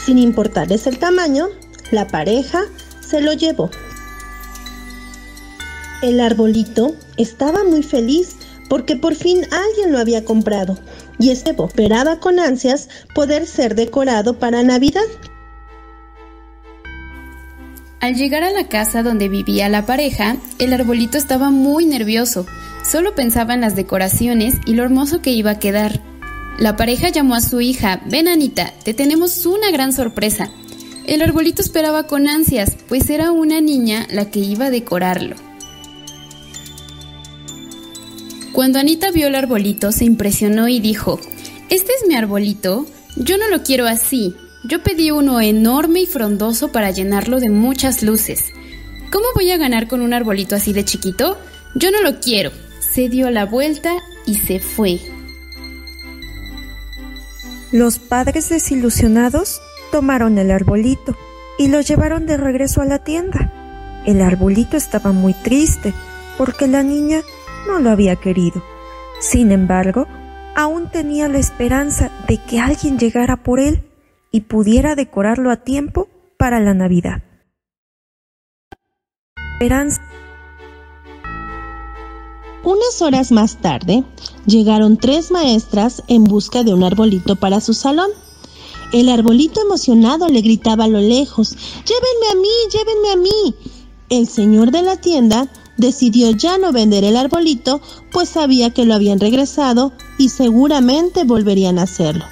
Sin 0.06 0.18
importarles 0.18 0.88
el 0.88 0.98
tamaño, 0.98 1.50
la 1.92 2.08
pareja 2.08 2.62
se 3.02 3.20
lo 3.20 3.34
llevó. 3.34 3.70
El 6.02 6.22
arbolito 6.22 6.96
estaba 7.18 7.66
muy 7.66 7.84
feliz 7.84 8.38
porque 8.70 8.96
por 8.96 9.16
fin 9.16 9.42
alguien 9.52 9.92
lo 9.92 10.00
había 10.00 10.24
comprado 10.24 10.78
y 11.20 11.32
Esteban 11.32 11.68
esperaba 11.68 12.22
con 12.22 12.40
ansias 12.40 12.88
poder 13.14 13.46
ser 13.46 13.76
decorado 13.76 14.40
para 14.40 14.64
Navidad. 14.64 15.02
Al 18.00 18.16
llegar 18.16 18.44
a 18.44 18.52
la 18.52 18.70
casa 18.70 19.02
donde 19.02 19.28
vivía 19.28 19.70
la 19.70 19.88
pareja, 19.88 20.38
el 20.60 20.72
arbolito 20.72 21.18
estaba 21.18 21.50
muy 21.50 21.86
nervioso. 21.86 22.46
Solo 22.84 23.16
pensaba 23.16 23.56
en 23.56 23.62
las 23.62 23.76
decoraciones 23.76 24.56
y 24.68 24.76
lo 24.76 24.84
hermoso 24.84 25.22
que 25.22 25.32
iba 25.32 25.52
a 25.52 25.60
quedar. 25.60 26.00
La 26.60 26.76
pareja 26.76 27.10
llamó 27.10 27.34
a 27.34 27.42
su 27.42 27.60
hija, 27.60 28.02
ven 28.06 28.28
Anita, 28.28 28.72
te 28.84 28.94
tenemos 28.94 29.46
una 29.48 29.72
gran 29.72 29.94
sorpresa. 29.94 30.52
El 31.08 31.24
arbolito 31.24 31.62
esperaba 31.62 32.04
con 32.04 32.28
ansias, 32.28 32.78
pues 32.88 33.10
era 33.10 33.32
una 33.32 33.62
niña 33.62 34.06
la 34.12 34.30
que 34.30 34.40
iba 34.40 34.66
a 34.66 34.72
decorarlo. 34.72 35.36
Cuando 38.52 38.80
Anita 38.80 39.10
vio 39.12 39.28
el 39.28 39.36
arbolito, 39.36 39.92
se 39.92 40.06
impresionó 40.06 40.68
y 40.68 40.80
dijo, 40.80 41.20
Este 41.70 41.92
es 41.94 42.08
mi 42.08 42.16
arbolito, 42.16 42.86
yo 43.16 43.38
no 43.38 43.48
lo 43.50 43.64
quiero 43.64 43.88
así, 43.88 44.36
yo 44.68 44.84
pedí 44.84 45.12
uno 45.12 45.40
enorme 45.40 46.02
y 46.02 46.06
frondoso 46.06 46.72
para 46.72 46.92
llenarlo 46.92 47.40
de 47.40 47.50
muchas 47.50 48.04
luces. 48.04 48.52
¿Cómo 49.12 49.26
voy 49.34 49.52
a 49.52 49.58
ganar 49.58 49.88
con 49.88 50.02
un 50.02 50.14
arbolito 50.14 50.56
así 50.56 50.74
de 50.74 50.84
chiquito? 50.84 51.38
Yo 51.76 51.90
no 51.92 52.02
lo 52.02 52.20
quiero. 52.20 52.52
Se 52.80 53.08
dio 53.08 53.30
la 53.30 53.46
vuelta 53.46 53.94
y 54.26 54.36
se 54.36 54.60
fue. 54.60 55.00
Los 57.72 58.00
padres 58.00 58.50
desilusionados 58.50 59.62
tomaron 59.92 60.38
el 60.38 60.52
arbolito 60.52 61.16
y 61.58 61.70
lo 61.70 61.80
llevaron 61.80 62.26
de 62.26 62.36
regreso 62.36 62.82
a 62.82 62.86
la 62.86 63.00
tienda. 63.00 63.54
El 64.06 64.22
arbolito 64.22 64.76
estaba 64.76 65.14
muy 65.14 65.34
triste 65.34 65.94
porque 66.38 66.68
la 66.68 66.84
niña 66.84 67.22
no 67.68 67.80
lo 67.80 67.90
había 67.90 68.18
querido. 68.18 68.64
Sin 69.22 69.52
embargo, 69.52 70.08
aún 70.56 70.90
tenía 70.92 71.30
la 71.30 71.40
esperanza 71.40 72.12
de 72.28 72.38
que 72.38 72.60
alguien 72.60 73.00
llegara 73.00 73.38
por 73.38 73.60
él 73.60 73.87
y 74.32 74.42
pudiera 74.42 74.96
decorarlo 74.96 75.52
a 75.52 75.58
tiempo 75.58 76.08
para 76.38 76.60
la 76.60 76.74
Navidad. 76.74 77.24
Esperanza. 79.54 80.02
Unas 82.64 83.02
horas 83.02 83.32
más 83.32 83.58
tarde, 83.62 84.04
llegaron 84.46 84.98
tres 84.98 85.32
maestras 85.32 86.04
en 86.08 86.26
busca 86.26 86.64
de 86.64 86.74
un 86.74 86.84
arbolito 86.84 87.36
para 87.36 87.62
su 87.62 87.74
salón. 87.74 88.10
El 88.94 89.10
arbolito 89.10 89.62
emocionado 89.62 90.28
le 90.28 90.42
gritaba 90.42 90.84
a 90.84 90.88
lo 90.88 91.00
lejos, 91.00 91.56
Llévenme 91.86 92.28
a 92.32 92.36
mí, 92.36 92.50
llévenme 92.72 93.12
a 93.12 93.16
mí. 93.16 93.56
El 94.10 94.28
señor 94.28 94.72
de 94.72 94.82
la 94.82 94.98
tienda 94.98 95.48
decidió 95.78 96.32
ya 96.32 96.58
no 96.58 96.72
vender 96.72 97.04
el 97.04 97.18
arbolito, 97.18 97.82
pues 98.12 98.30
sabía 98.30 98.74
que 98.74 98.86
lo 98.86 98.94
habían 98.94 99.20
regresado 99.20 99.94
y 100.18 100.30
seguramente 100.30 101.24
volverían 101.24 101.80
a 101.80 101.84
hacerlo. 101.84 102.26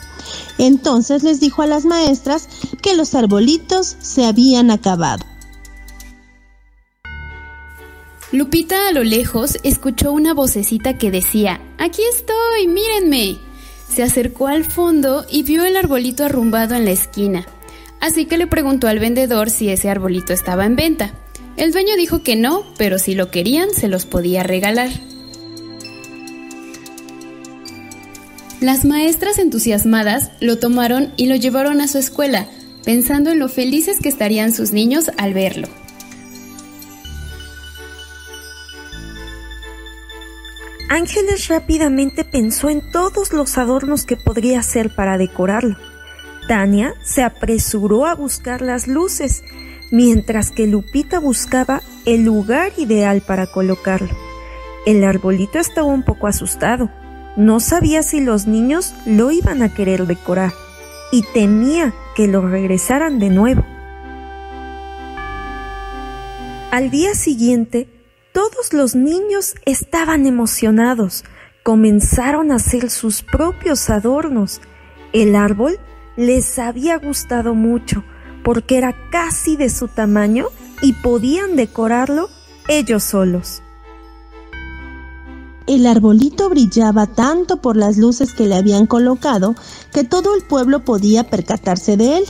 Entonces 0.57 1.23
les 1.23 1.39
dijo 1.39 1.61
a 1.61 1.67
las 1.67 1.85
maestras 1.85 2.47
que 2.81 2.95
los 2.95 3.15
arbolitos 3.15 3.95
se 3.99 4.25
habían 4.25 4.71
acabado. 4.71 5.25
Lupita 8.31 8.89
a 8.89 8.91
lo 8.91 9.03
lejos 9.03 9.57
escuchó 9.63 10.11
una 10.11 10.33
vocecita 10.33 10.97
que 10.97 11.11
decía, 11.11 11.61
Aquí 11.77 12.01
estoy, 12.13 12.67
mírenme. 12.67 13.37
Se 13.87 14.03
acercó 14.03 14.47
al 14.47 14.65
fondo 14.65 15.25
y 15.29 15.43
vio 15.43 15.63
el 15.63 15.77
arbolito 15.77 16.25
arrumbado 16.25 16.75
en 16.75 16.85
la 16.85 16.91
esquina. 16.91 17.45
Así 18.01 18.25
que 18.25 18.37
le 18.37 18.47
preguntó 18.47 18.87
al 18.87 18.99
vendedor 18.99 19.49
si 19.49 19.69
ese 19.69 19.89
arbolito 19.89 20.33
estaba 20.33 20.65
en 20.65 20.75
venta. 20.75 21.13
El 21.55 21.71
dueño 21.71 21.95
dijo 21.95 22.23
que 22.23 22.35
no, 22.35 22.65
pero 22.77 22.99
si 22.99 23.15
lo 23.15 23.31
querían 23.31 23.69
se 23.73 23.87
los 23.87 24.05
podía 24.05 24.43
regalar. 24.43 24.89
Las 28.61 28.85
maestras 28.85 29.37
entusiasmadas 29.37 30.31
lo 30.39 30.57
tomaron 30.57 31.11
y 31.17 31.27
lo 31.27 31.35
llevaron 31.35 31.81
a 31.81 31.87
su 31.87 31.97
escuela, 31.97 32.47
pensando 32.83 33.31
en 33.31 33.39
lo 33.39 33.49
felices 33.49 33.99
que 34.01 34.09
estarían 34.09 34.53
sus 34.53 34.71
niños 34.71 35.11
al 35.17 35.33
verlo. 35.33 35.67
Ángeles 40.87 41.49
rápidamente 41.49 42.23
pensó 42.23 42.69
en 42.69 42.81
todos 42.91 43.33
los 43.33 43.57
adornos 43.57 44.05
que 44.05 44.15
podría 44.15 44.59
hacer 44.59 44.95
para 44.95 45.17
decorarlo. 45.17 45.75
Tania 46.47 46.93
se 47.03 47.23
apresuró 47.23 48.05
a 48.05 48.15
buscar 48.15 48.61
las 48.61 48.87
luces, 48.87 49.43
mientras 49.91 50.51
que 50.51 50.67
Lupita 50.67 51.19
buscaba 51.19 51.81
el 52.05 52.23
lugar 52.23 52.71
ideal 52.77 53.21
para 53.21 53.47
colocarlo. 53.47 54.15
El 54.85 55.03
arbolito 55.03 55.59
estaba 55.59 55.87
un 55.87 56.03
poco 56.03 56.27
asustado. 56.27 56.89
No 57.35 57.59
sabía 57.59 58.01
si 58.01 58.21
los 58.21 58.47
niños 58.47 58.93
lo 59.05 59.29
iban 59.29 59.61
a 59.61 59.73
querer 59.73 60.07
decorar 60.07 60.53
y 61.11 61.23
temía 61.33 61.93
que 62.15 62.27
lo 62.27 62.41
regresaran 62.41 63.19
de 63.19 63.29
nuevo. 63.29 63.65
Al 66.71 66.89
día 66.89 67.13
siguiente, 67.13 67.89
todos 68.31 68.73
los 68.73 68.95
niños 68.95 69.55
estaban 69.65 70.25
emocionados. 70.25 71.23
Comenzaron 71.63 72.51
a 72.51 72.55
hacer 72.55 72.89
sus 72.89 73.21
propios 73.21 73.89
adornos. 73.89 74.61
El 75.13 75.35
árbol 75.35 75.79
les 76.15 76.59
había 76.59 76.97
gustado 76.97 77.53
mucho 77.53 78.03
porque 78.43 78.77
era 78.77 78.95
casi 79.09 79.57
de 79.57 79.69
su 79.69 79.87
tamaño 79.87 80.47
y 80.81 80.93
podían 80.93 81.55
decorarlo 81.55 82.29
ellos 82.67 83.03
solos. 83.03 83.61
El 85.67 85.87
arbolito 85.87 86.47
brillaba 86.47 87.07
tanto 87.07 87.57
por 87.57 87.75
las 87.75 87.97
luces 87.97 88.33
que 88.33 88.45
le 88.45 88.55
habían 88.55 88.85
colocado 88.85 89.55
que 89.91 90.03
todo 90.03 90.35
el 90.35 90.43
pueblo 90.43 90.85
podía 90.85 91.27
percatarse 91.27 91.97
de 91.97 92.17
él. 92.17 92.25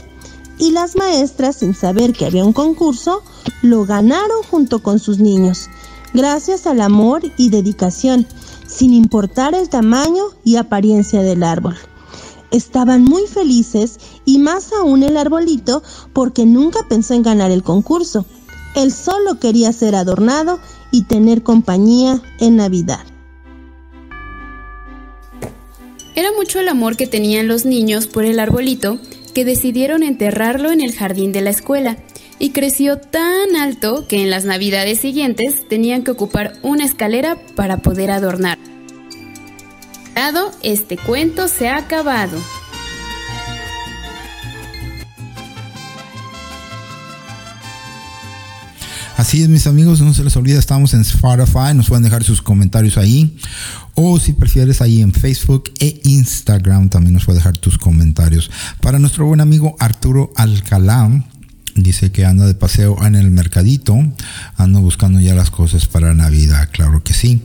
Y 0.58 0.70
las 0.70 0.96
maestras, 0.96 1.56
sin 1.56 1.74
saber 1.74 2.14
que 2.14 2.24
había 2.24 2.46
un 2.46 2.54
concurso, 2.54 3.22
lo 3.60 3.84
ganaron 3.84 4.42
junto 4.50 4.82
con 4.82 4.98
sus 4.98 5.18
niños, 5.18 5.68
gracias 6.14 6.66
al 6.66 6.80
amor 6.80 7.20
y 7.36 7.50
dedicación, 7.50 8.26
sin 8.66 8.94
importar 8.94 9.54
el 9.54 9.68
tamaño 9.68 10.24
y 10.42 10.56
apariencia 10.56 11.20
del 11.20 11.42
árbol. 11.42 11.76
Estaban 12.50 13.02
muy 13.02 13.26
felices 13.26 13.98
y 14.24 14.38
más 14.38 14.72
aún 14.72 15.02
el 15.02 15.18
arbolito 15.18 15.82
porque 16.14 16.46
nunca 16.46 16.80
pensó 16.88 17.12
en 17.12 17.22
ganar 17.22 17.50
el 17.50 17.62
concurso. 17.62 18.24
Él 18.74 18.92
solo 18.92 19.38
quería 19.38 19.74
ser 19.74 19.94
adornado 19.94 20.58
y 20.90 21.02
tener 21.02 21.42
compañía 21.42 22.22
en 22.38 22.56
Navidad. 22.56 23.04
Era 26.16 26.32
mucho 26.32 26.58
el 26.58 26.68
amor 26.68 26.96
que 26.96 27.06
tenían 27.06 27.46
los 27.46 27.64
niños 27.64 28.08
por 28.08 28.24
el 28.24 28.40
arbolito 28.40 28.98
que 29.34 29.44
decidieron 29.44 30.02
enterrarlo 30.02 30.72
en 30.72 30.80
el 30.80 30.94
jardín 30.94 31.30
de 31.30 31.42
la 31.42 31.50
escuela 31.50 31.98
y 32.38 32.50
creció 32.50 32.98
tan 32.98 33.54
alto 33.54 34.08
que 34.08 34.22
en 34.22 34.30
las 34.30 34.44
navidades 34.44 34.98
siguientes 34.98 35.68
tenían 35.68 36.02
que 36.02 36.10
ocupar 36.10 36.54
una 36.62 36.84
escalera 36.84 37.36
para 37.54 37.76
poder 37.76 38.10
adornar. 38.10 38.58
Este 40.62 40.96
cuento 40.96 41.46
se 41.46 41.68
ha 41.68 41.76
acabado. 41.76 42.36
Así 49.16 49.42
es, 49.42 49.48
mis 49.48 49.66
amigos, 49.66 50.02
no 50.02 50.12
se 50.12 50.22
les 50.22 50.36
olvida, 50.36 50.58
estamos 50.58 50.92
en 50.92 51.00
Spotify, 51.00 51.72
nos 51.74 51.88
pueden 51.88 52.04
dejar 52.04 52.22
sus 52.22 52.42
comentarios 52.42 52.98
ahí. 52.98 53.38
O 53.94 54.18
si 54.18 54.34
prefieres, 54.34 54.82
ahí 54.82 55.00
en 55.00 55.14
Facebook 55.14 55.72
e 55.80 56.02
Instagram 56.04 56.90
también 56.90 57.14
nos 57.14 57.24
puede 57.24 57.38
dejar 57.38 57.56
tus 57.56 57.78
comentarios. 57.78 58.50
Para 58.82 58.98
nuestro 58.98 59.24
buen 59.24 59.40
amigo 59.40 59.74
Arturo 59.78 60.34
Alcalá, 60.36 61.24
dice 61.74 62.12
que 62.12 62.26
anda 62.26 62.46
de 62.46 62.54
paseo 62.54 63.06
en 63.06 63.14
el 63.14 63.30
mercadito, 63.30 63.96
anda 64.58 64.80
buscando 64.80 65.18
ya 65.18 65.34
las 65.34 65.50
cosas 65.50 65.86
para 65.86 66.12
Navidad, 66.12 66.68
claro 66.70 67.02
que 67.02 67.14
sí. 67.14 67.42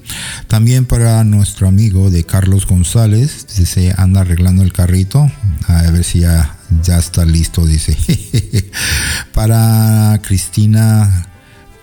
También 0.50 0.86
para 0.86 1.24
nuestro 1.24 1.70
amigo 1.70 2.12
de 2.12 2.26
Carlos 2.26 2.68
González, 2.68 3.48
dice 3.56 3.94
anda 3.96 4.22
arreglando 4.22 4.62
el 4.62 4.74
carrito, 4.74 5.32
a 5.68 5.84
ver 5.84 6.04
si 6.04 6.20
ya, 6.20 6.58
ya 6.84 6.98
está 6.98 7.24
listo, 7.24 7.66
dice. 7.66 7.96
para 9.34 10.20
Cristina 10.22 11.31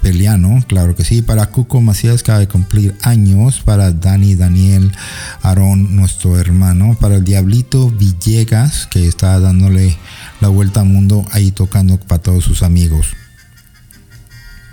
Peliano, 0.03 0.65
claro 0.67 0.95
que 0.95 1.05
sí. 1.05 1.23
Para 1.23 1.47
Cuco 1.47 1.81
Macías, 1.81 2.23
de 2.25 2.49
cumplir 2.49 2.97
años. 3.03 3.61
Para 3.61 3.93
Dani 3.93 4.35
Daniel 4.35 4.93
Aarón, 5.43 5.97
nuestro 5.97 6.39
hermano. 6.39 6.97
Para 7.01 7.17
el 7.17 7.25
Diablito 7.25 7.91
Villegas, 7.91 8.87
que 8.87 9.07
está 9.09 9.39
dándole 9.41 9.97
la 10.41 10.49
vuelta 10.49 10.81
al 10.81 10.87
mundo 10.87 11.25
ahí 11.33 11.51
tocando 11.51 11.99
para 11.99 12.23
todos 12.23 12.45
sus 12.45 12.63
amigos. 12.63 13.09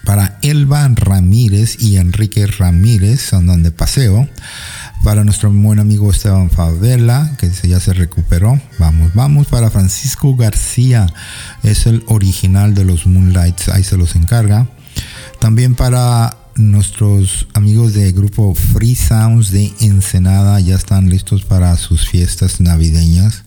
Para 0.06 0.38
Elba 0.44 0.88
Ramírez 0.94 1.78
y 1.80 1.98
Enrique 1.98 2.46
Ramírez, 2.46 3.34
andan 3.34 3.64
de 3.64 3.72
paseo. 3.72 4.30
Para 5.04 5.24
nuestro 5.24 5.52
buen 5.52 5.80
amigo 5.80 6.12
Esteban 6.12 6.52
Favela, 6.52 7.36
que 7.40 7.50
ya 7.68 7.80
se 7.80 7.94
recuperó. 7.94 8.62
Vamos, 8.78 9.14
vamos. 9.16 9.48
Para 9.48 9.72
Francisco 9.72 10.36
García, 10.36 11.08
es 11.64 11.88
el 11.88 12.04
original 12.08 12.76
de 12.76 12.86
los 12.86 13.08
Moonlights, 13.08 13.70
ahí 13.70 13.84
se 13.84 13.98
los 13.98 14.16
encarga. 14.16 14.68
También 15.46 15.76
para 15.76 16.36
nuestros 16.56 17.46
amigos 17.54 17.94
de 17.94 18.12
grupo 18.12 18.56
Free 18.56 18.96
Sounds 18.96 19.52
de 19.52 19.72
Ensenada 19.80 20.60
ya 20.60 20.74
están 20.74 21.08
listos 21.08 21.44
para 21.44 21.78
sus 21.78 22.10
fiestas 22.10 22.60
navideñas. 22.62 23.44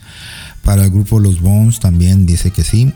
Para 0.62 0.84
el 0.84 0.90
grupo 0.92 1.18
Los 1.18 1.40
Bones 1.40 1.80
también 1.80 2.24
dice 2.24 2.52
que 2.52 2.62
sí. 2.62 2.92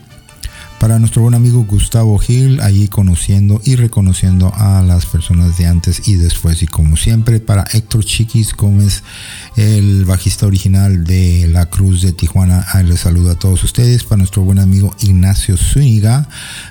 Para 0.78 1.00
nuestro 1.00 1.22
buen 1.22 1.34
amigo 1.34 1.64
Gustavo 1.64 2.16
Gil, 2.18 2.60
allí 2.60 2.86
conociendo 2.86 3.60
y 3.64 3.74
reconociendo 3.74 4.52
a 4.54 4.82
las 4.82 5.04
personas 5.06 5.58
de 5.58 5.66
antes 5.66 6.06
y 6.06 6.14
después. 6.14 6.62
Y 6.62 6.68
como 6.68 6.96
siempre, 6.96 7.40
para 7.40 7.64
Héctor 7.72 8.04
Chiquis 8.04 8.54
Gómez, 8.54 9.02
el 9.56 10.04
bajista 10.04 10.46
original 10.46 11.02
de 11.02 11.48
La 11.48 11.66
Cruz 11.66 12.02
de 12.02 12.12
Tijuana, 12.12 12.64
les 12.84 13.00
saludo 13.00 13.32
a 13.32 13.34
todos 13.34 13.64
ustedes. 13.64 14.04
Para 14.04 14.18
nuestro 14.18 14.42
buen 14.42 14.60
amigo 14.60 14.94
Ignacio 15.00 15.56
Zúñiga, 15.56 16.28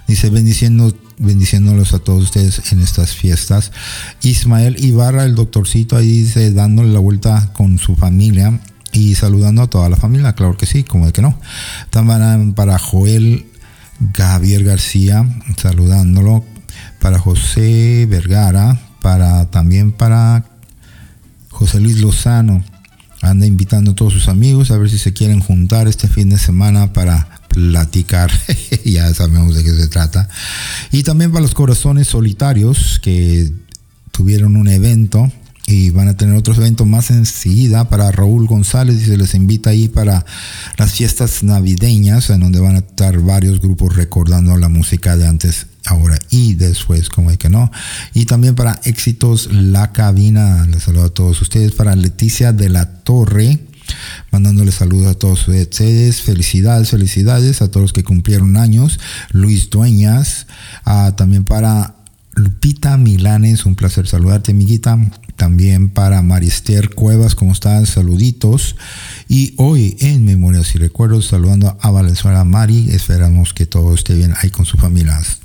dice 0.08 0.30
bendiciendo 0.30 0.96
bendiciéndolos 1.22 1.94
a 1.94 2.00
todos 2.00 2.24
ustedes 2.24 2.72
en 2.72 2.82
estas 2.82 3.16
fiestas. 3.16 3.72
Ismael 4.22 4.84
Ibarra, 4.84 5.24
el 5.24 5.36
doctorcito, 5.36 5.96
ahí 5.96 6.24
dice, 6.24 6.52
dándole 6.52 6.92
la 6.92 7.00
vuelta 7.00 7.52
con 7.54 7.78
su 7.78 7.96
familia 7.96 8.60
y 8.92 9.16
saludando 9.16 9.62
a 9.62 9.68
toda 9.68 9.90
la 9.90 9.96
familia, 9.96 10.34
claro 10.34 10.58
que 10.58 10.66
sí, 10.66 10.84
como 10.84 11.06
de 11.06 11.14
que 11.14 11.22
no. 11.22 11.40
También 11.90 12.54
para 12.54 12.78
Joel 12.78 13.46
Javier 14.16 14.64
García, 14.64 15.26
saludándolo. 15.58 16.44
Para 17.00 17.18
José 17.18 18.06
Vergara, 18.08 18.80
para 19.02 19.50
también 19.50 19.92
para 19.92 20.46
José 21.50 21.80
Luis 21.80 22.00
Lozano. 22.00 22.64
Anda 23.22 23.46
invitando 23.46 23.92
a 23.92 23.96
todos 23.96 24.14
sus 24.14 24.28
amigos 24.28 24.72
a 24.72 24.78
ver 24.78 24.90
si 24.90 24.98
se 24.98 25.14
quieren 25.14 25.40
juntar 25.42 25.88
este 25.88 26.08
fin 26.08 26.30
de 26.30 26.38
semana 26.38 26.94
para 26.94 27.41
platicar. 27.54 28.32
ya 28.86 29.14
sabemos 29.14 29.56
de 29.56 29.64
qué 29.64 29.74
se 29.74 29.88
trata. 29.88 30.28
Y 30.92 31.04
también 31.04 31.32
para 31.32 31.42
los 31.42 31.54
corazones 31.54 32.08
solitarios 32.08 33.00
que 33.02 33.52
tuvieron 34.12 34.56
un 34.56 34.68
evento 34.68 35.32
y 35.68 35.90
van 35.92 36.08
a 36.10 36.18
tener 36.18 36.36
otros 36.36 36.58
eventos 36.58 36.86
más 36.86 37.12
enseguida 37.12 37.88
para 37.88 38.12
Raúl 38.12 38.48
González 38.48 39.02
y 39.02 39.06
se 39.06 39.18
les 39.18 39.34
invita 39.36 39.70
ahí 39.70 39.88
para 39.88 40.26
las 40.78 40.92
fiestas 40.92 41.44
navideñas 41.44 42.30
en 42.30 42.42
donde 42.42 42.60
van 42.60 42.76
a 42.76 42.80
estar 42.80 43.18
varios 43.20 43.62
grupos 43.62 43.96
recordando 43.96 44.58
la 44.58 44.70
música 44.70 45.16
de 45.16 45.28
antes, 45.28 45.68
ahora 45.86 46.20
y 46.30 46.56
después, 46.56 47.10
como 47.10 47.30
hay 47.30 47.38
que 47.38 47.50
no. 47.50 47.72
Y 48.14 48.26
también 48.26 48.56
para 48.56 48.82
Éxitos 48.84 49.50
La 49.52 49.92
Cabina, 49.92 50.66
les 50.68 50.84
saludo 50.84 51.06
a 51.06 51.10
todos 51.10 51.42
ustedes, 51.42 51.72
para 51.72 51.96
Leticia 51.96 52.52
de 52.52 52.70
la 52.70 53.04
Torre, 53.04 53.60
mandándole 54.32 54.72
saludos 54.72 55.08
a 55.08 55.14
todos 55.14 55.48
ustedes, 55.48 56.22
felicidades, 56.22 56.90
felicidades 56.90 57.62
a 57.62 57.70
todos 57.70 57.84
los 57.84 57.94
que 57.94 58.04
cumplieron 58.04 58.58
años, 58.58 59.00
Luis 59.32 59.70
Dueñas, 59.70 60.48
ah, 60.86 61.14
también 61.16 61.44
para 61.44 61.96
Lupita 62.34 62.98
Milanes, 62.98 63.66
un 63.66 63.76
placer 63.76 64.08
saludarte, 64.08 64.52
amiguita. 64.52 64.98
También 65.36 65.90
para 65.90 66.22
Marister 66.22 66.94
Cuevas, 66.94 67.34
¿cómo 67.34 67.54
están? 67.54 67.88
Saluditos. 67.88 68.76
Y 69.28 69.56
hoy 69.58 69.98
en 70.00 70.24
Memorias 70.24 70.76
y 70.76 70.78
Recuerdos, 70.78 71.28
saludando 71.28 71.78
a 71.82 71.90
Valenzuela 71.90 72.44
Mari. 72.44 72.92
Esperamos 72.92 73.54
que 73.54 73.66
todo 73.66 73.96
esté 73.96 74.14
bien 74.14 74.34
ahí 74.38 74.52
con 74.52 74.66
sus 74.66 74.80
familias. 74.80 75.40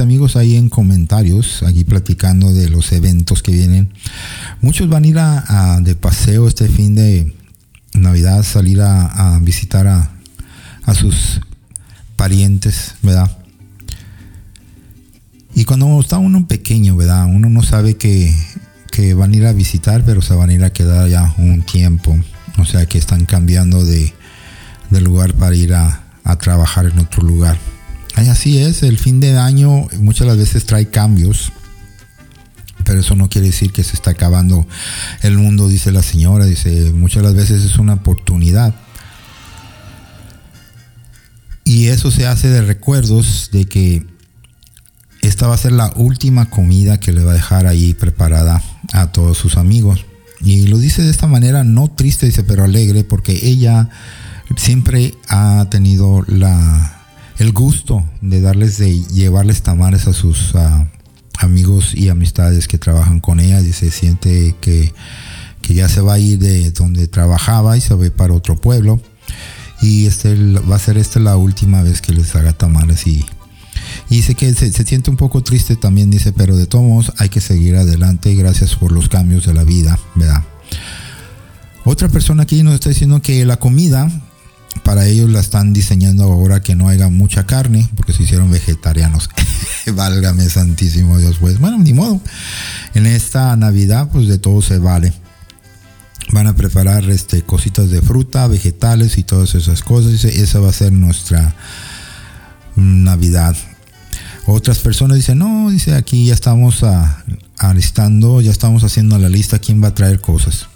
Amigos, 0.00 0.36
ahí 0.36 0.56
en 0.56 0.68
comentarios, 0.68 1.62
aquí 1.62 1.84
platicando 1.84 2.52
de 2.52 2.68
los 2.68 2.92
eventos 2.92 3.42
que 3.42 3.52
vienen. 3.52 3.92
Muchos 4.60 4.88
van 4.88 5.04
a 5.04 5.06
ir 5.06 5.18
a, 5.18 5.80
de 5.82 5.94
paseo 5.94 6.48
este 6.48 6.68
fin 6.68 6.94
de 6.94 7.34
Navidad, 7.94 8.42
salir 8.42 8.80
a, 8.80 9.34
a 9.34 9.38
visitar 9.40 9.86
a, 9.86 10.10
a 10.84 10.94
sus 10.94 11.40
parientes, 12.16 12.94
¿verdad? 13.02 13.30
Y 15.54 15.64
cuando 15.64 16.00
está 16.00 16.18
uno 16.18 16.46
pequeño, 16.46 16.96
¿verdad? 16.96 17.26
Uno 17.26 17.48
no 17.48 17.62
sabe 17.62 17.96
que, 17.96 18.34
que 18.90 19.14
van 19.14 19.32
a 19.32 19.36
ir 19.36 19.46
a 19.46 19.52
visitar, 19.52 20.04
pero 20.04 20.22
se 20.22 20.34
van 20.34 20.50
a 20.50 20.54
ir 20.54 20.64
a 20.64 20.70
quedar 20.72 21.08
ya 21.08 21.34
un 21.38 21.62
tiempo. 21.62 22.16
O 22.58 22.64
sea 22.64 22.86
que 22.86 22.98
están 22.98 23.24
cambiando 23.24 23.84
de, 23.84 24.12
de 24.90 25.00
lugar 25.00 25.34
para 25.34 25.54
ir 25.56 25.74
a, 25.74 26.04
a 26.24 26.36
trabajar 26.36 26.86
en 26.86 26.98
otro 26.98 27.22
lugar. 27.22 27.56
Así 28.26 28.58
es, 28.58 28.82
el 28.82 28.98
fin 28.98 29.20
de 29.20 29.38
año 29.38 29.86
muchas 30.00 30.26
las 30.26 30.36
veces 30.36 30.64
trae 30.64 30.88
cambios, 30.88 31.52
pero 32.84 33.00
eso 33.00 33.14
no 33.14 33.28
quiere 33.28 33.46
decir 33.46 33.72
que 33.72 33.84
se 33.84 33.94
está 33.94 34.10
acabando 34.10 34.66
el 35.22 35.38
mundo, 35.38 35.68
dice 35.68 35.92
la 35.92 36.02
señora, 36.02 36.44
dice, 36.44 36.92
muchas 36.92 37.22
las 37.22 37.34
veces 37.34 37.64
es 37.64 37.78
una 37.78 37.94
oportunidad. 37.94 38.74
Y 41.64 41.88
eso 41.88 42.10
se 42.10 42.26
hace 42.26 42.48
de 42.48 42.62
recuerdos 42.62 43.50
de 43.52 43.66
que 43.66 44.06
esta 45.20 45.46
va 45.46 45.54
a 45.54 45.58
ser 45.58 45.72
la 45.72 45.92
última 45.96 46.50
comida 46.50 46.98
que 46.98 47.12
le 47.12 47.22
va 47.22 47.32
a 47.32 47.36
dejar 47.36 47.66
ahí 47.66 47.94
preparada 47.94 48.62
a 48.92 49.12
todos 49.12 49.38
sus 49.38 49.56
amigos. 49.56 50.06
Y 50.40 50.66
lo 50.66 50.78
dice 50.78 51.02
de 51.02 51.10
esta 51.10 51.26
manera, 51.26 51.62
no 51.64 51.88
triste, 51.88 52.26
dice, 52.26 52.42
pero 52.42 52.64
alegre, 52.64 53.04
porque 53.04 53.38
ella 53.42 53.90
siempre 54.56 55.14
ha 55.28 55.66
tenido 55.70 56.24
la, 56.26 56.97
el 57.38 57.52
gusto 57.52 58.04
de 58.20 58.40
darles, 58.40 58.78
de 58.78 59.00
llevarles 59.04 59.62
tamales 59.62 60.06
a 60.08 60.12
sus 60.12 60.54
amigos 61.38 61.94
y 61.94 62.08
amistades 62.08 62.66
que 62.68 62.78
trabajan 62.78 63.20
con 63.20 63.40
ella. 63.40 63.60
Dice, 63.60 63.90
siente 63.90 64.56
que, 64.60 64.92
que 65.62 65.74
ya 65.74 65.88
se 65.88 66.00
va 66.00 66.14
a 66.14 66.18
ir 66.18 66.38
de 66.38 66.70
donde 66.72 67.06
trabajaba 67.06 67.76
y 67.76 67.80
se 67.80 67.94
va 67.94 68.02
a 68.02 68.06
ir 68.06 68.12
para 68.12 68.34
otro 68.34 68.56
pueblo. 68.56 69.00
Y 69.80 70.06
este 70.06 70.34
va 70.58 70.76
a 70.76 70.80
ser 70.80 70.98
esta 70.98 71.20
la 71.20 71.36
última 71.36 71.82
vez 71.82 72.02
que 72.02 72.12
les 72.12 72.34
haga 72.34 72.52
tamales 72.52 73.06
y, 73.06 73.24
y 74.10 74.16
dice 74.16 74.34
que 74.34 74.52
se, 74.52 74.72
se 74.72 74.84
siente 74.84 75.08
un 75.08 75.16
poco 75.16 75.44
triste 75.44 75.76
también, 75.76 76.10
dice, 76.10 76.32
pero 76.32 76.56
de 76.56 76.66
todos 76.66 76.84
modos 76.84 77.12
hay 77.18 77.28
que 77.28 77.40
seguir 77.40 77.76
adelante. 77.76 78.34
Gracias 78.34 78.74
por 78.74 78.90
los 78.90 79.08
cambios 79.08 79.46
de 79.46 79.54
la 79.54 79.62
vida, 79.62 79.96
¿verdad? 80.16 80.42
Otra 81.84 82.08
persona 82.08 82.42
aquí 82.42 82.64
nos 82.64 82.74
está 82.74 82.88
diciendo 82.88 83.22
que 83.22 83.44
la 83.44 83.58
comida 83.58 84.10
para 84.82 85.06
ellos 85.06 85.30
la 85.30 85.40
están 85.40 85.72
diseñando 85.72 86.24
ahora 86.24 86.60
que 86.60 86.74
no 86.74 86.88
haya 86.88 87.08
mucha 87.08 87.46
carne, 87.46 87.88
porque 87.96 88.12
se 88.12 88.22
hicieron 88.22 88.50
vegetarianos. 88.50 89.30
Válgame 89.94 90.48
santísimo 90.48 91.18
Dios, 91.18 91.36
pues 91.40 91.58
bueno, 91.58 91.78
ni 91.78 91.92
modo. 91.92 92.20
En 92.94 93.06
esta 93.06 93.56
Navidad, 93.56 94.08
pues 94.12 94.28
de 94.28 94.38
todo 94.38 94.62
se 94.62 94.78
vale. 94.78 95.12
Van 96.30 96.46
a 96.46 96.54
preparar 96.54 97.08
este, 97.08 97.42
cositas 97.42 97.90
de 97.90 98.02
fruta, 98.02 98.46
vegetales 98.46 99.16
y 99.18 99.22
todas 99.22 99.54
esas 99.54 99.82
cosas. 99.82 100.24
Esa 100.24 100.60
va 100.60 100.68
a 100.68 100.72
ser 100.72 100.92
nuestra 100.92 101.54
Navidad. 102.76 103.56
Otras 104.46 104.78
personas 104.78 105.16
dicen, 105.16 105.38
no, 105.38 105.70
dice, 105.70 105.94
aquí 105.94 106.26
ya 106.26 106.34
estamos 106.34 106.84
alistando, 107.58 108.40
ya 108.40 108.50
estamos 108.50 108.84
haciendo 108.84 109.18
la 109.18 109.28
lista, 109.28 109.58
quién 109.58 109.82
va 109.82 109.88
a 109.88 109.94
traer 109.94 110.20
cosas. 110.20 110.68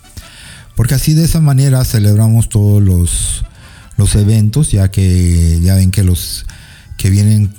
Porque 0.75 0.95
así 0.95 1.15
de 1.15 1.25
esa 1.25 1.41
manera 1.41 1.85
celebramos 1.85 2.49
todos 2.49 2.83
los, 2.83 3.45
los 3.97 4.15
eventos, 4.15 4.71
ya 4.71 4.91
que 4.91 5.61
ya 5.61 5.75
ven 5.75 5.91
que 5.91 6.03
los 6.03 6.47
que 6.97 7.11
vienen 7.11 7.53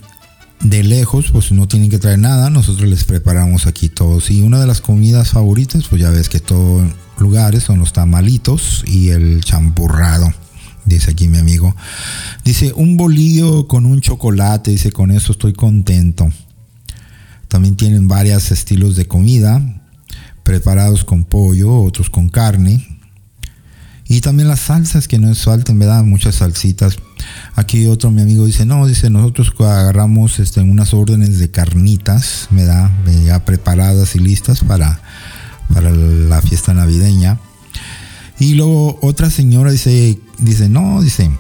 de 0.64 0.84
lejos, 0.84 1.32
pues 1.32 1.52
no 1.52 1.68
tienen 1.68 1.90
que 1.90 2.00
traer 2.00 2.20
nada, 2.20 2.50
nosotros 2.50 2.90
les 2.90 3.04
preparamos 3.04 3.68
aquí 3.68 3.90
todos. 3.90 4.32
Y 4.32 4.42
una 4.42 4.60
de 4.60 4.68
las 4.68 4.82
comidas 4.82 5.32
favoritas, 5.32 5.86
pues 5.90 6.02
ya 6.02 6.10
ves 6.10 6.30
que 6.30 6.40
todos 6.40 6.90
lugares 7.18 7.64
son 7.64 7.80
los 7.80 7.94
tamalitos 7.94 8.84
y 8.88 9.10
el 9.10 9.44
champurrado, 9.44 10.34
dice 10.86 11.12
aquí 11.12 11.28
mi 11.28 11.38
amigo. 11.38 11.76
Dice, 12.44 12.74
un 12.76 12.98
bolillo 12.98 13.68
con 13.68 13.86
un 13.86 14.02
chocolate, 14.02 14.72
dice, 14.72 14.92
con 14.92 15.12
eso 15.12 15.34
estoy 15.34 15.54
contento. 15.54 16.32
También 17.48 17.76
tienen 17.76 18.08
varios 18.08 18.52
estilos 18.52 18.96
de 18.96 19.08
comida, 19.08 19.62
preparados 20.44 21.04
con 21.04 21.24
pollo, 21.26 21.82
otros 21.82 22.10
con 22.10 22.30
carne. 22.30 22.93
Y 24.14 24.22
también 24.22 24.47
las 24.47 24.59
salsas 24.59 25.07
que 25.07 25.18
no 25.18 25.34
falten, 25.34 25.80
¿verdad? 25.80 26.03
Muchas 26.03 26.36
salsitas. 26.36 26.97
Aquí 27.55 27.88
otro 27.88 28.11
mi 28.11 28.22
amigo 28.22 28.45
dice, 28.45 28.64
no, 28.64 28.86
dice, 28.86 29.09
nosotros 29.09 29.51
agarramos 29.57 30.38
este, 30.38 30.61
unas 30.61 30.93
órdenes 30.93 31.39
de 31.39 31.49
carnitas, 31.49 32.47
¿verdad? 32.51 32.91
Ya 33.26 33.43
preparadas 33.43 34.16
y 34.16 34.20
listas 34.20 34.64
para, 34.64 35.01
para 35.74 35.89
la 35.89 36.43
fiesta 36.43 36.76
navideña. 36.76 37.39
Y 38.38 38.53
luego 38.53 38.99
otra 39.01 39.32
señora 39.32 39.72
dice, 39.72 40.20
dice, 40.38 40.70
no, 40.70 41.01
dice, 41.01 41.32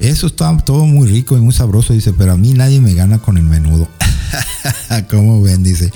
eso 0.00 0.26
está 0.26 0.56
todo 0.56 0.84
muy 0.86 1.06
rico 1.06 1.36
y 1.36 1.40
muy 1.40 1.54
sabroso, 1.54 1.92
dice, 1.92 2.12
pero 2.12 2.32
a 2.32 2.36
mí 2.36 2.54
nadie 2.54 2.80
me 2.80 2.94
gana 2.94 3.18
con 3.18 3.36
el 3.36 3.44
menudo. 3.44 3.86
¿Cómo 5.10 5.42
ven? 5.42 5.62
Dice, 5.62 5.90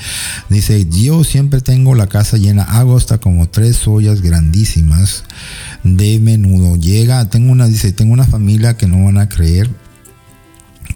dice, 0.48 0.86
yo 0.90 1.24
siempre 1.24 1.60
tengo 1.60 1.94
la 1.94 2.06
casa 2.06 2.36
llena, 2.36 2.62
hago 2.62 2.96
hasta 2.96 3.18
como 3.18 3.48
tres 3.48 3.86
ollas 3.86 4.20
grandísimas 4.20 5.24
de 5.82 6.18
menudo. 6.20 6.76
Llega, 6.76 7.28
tengo 7.28 7.52
una, 7.52 7.66
dice, 7.66 7.92
tengo 7.92 8.12
una 8.12 8.26
familia 8.26 8.76
que 8.76 8.86
no 8.86 9.04
van 9.04 9.18
a 9.18 9.28
creer 9.28 9.70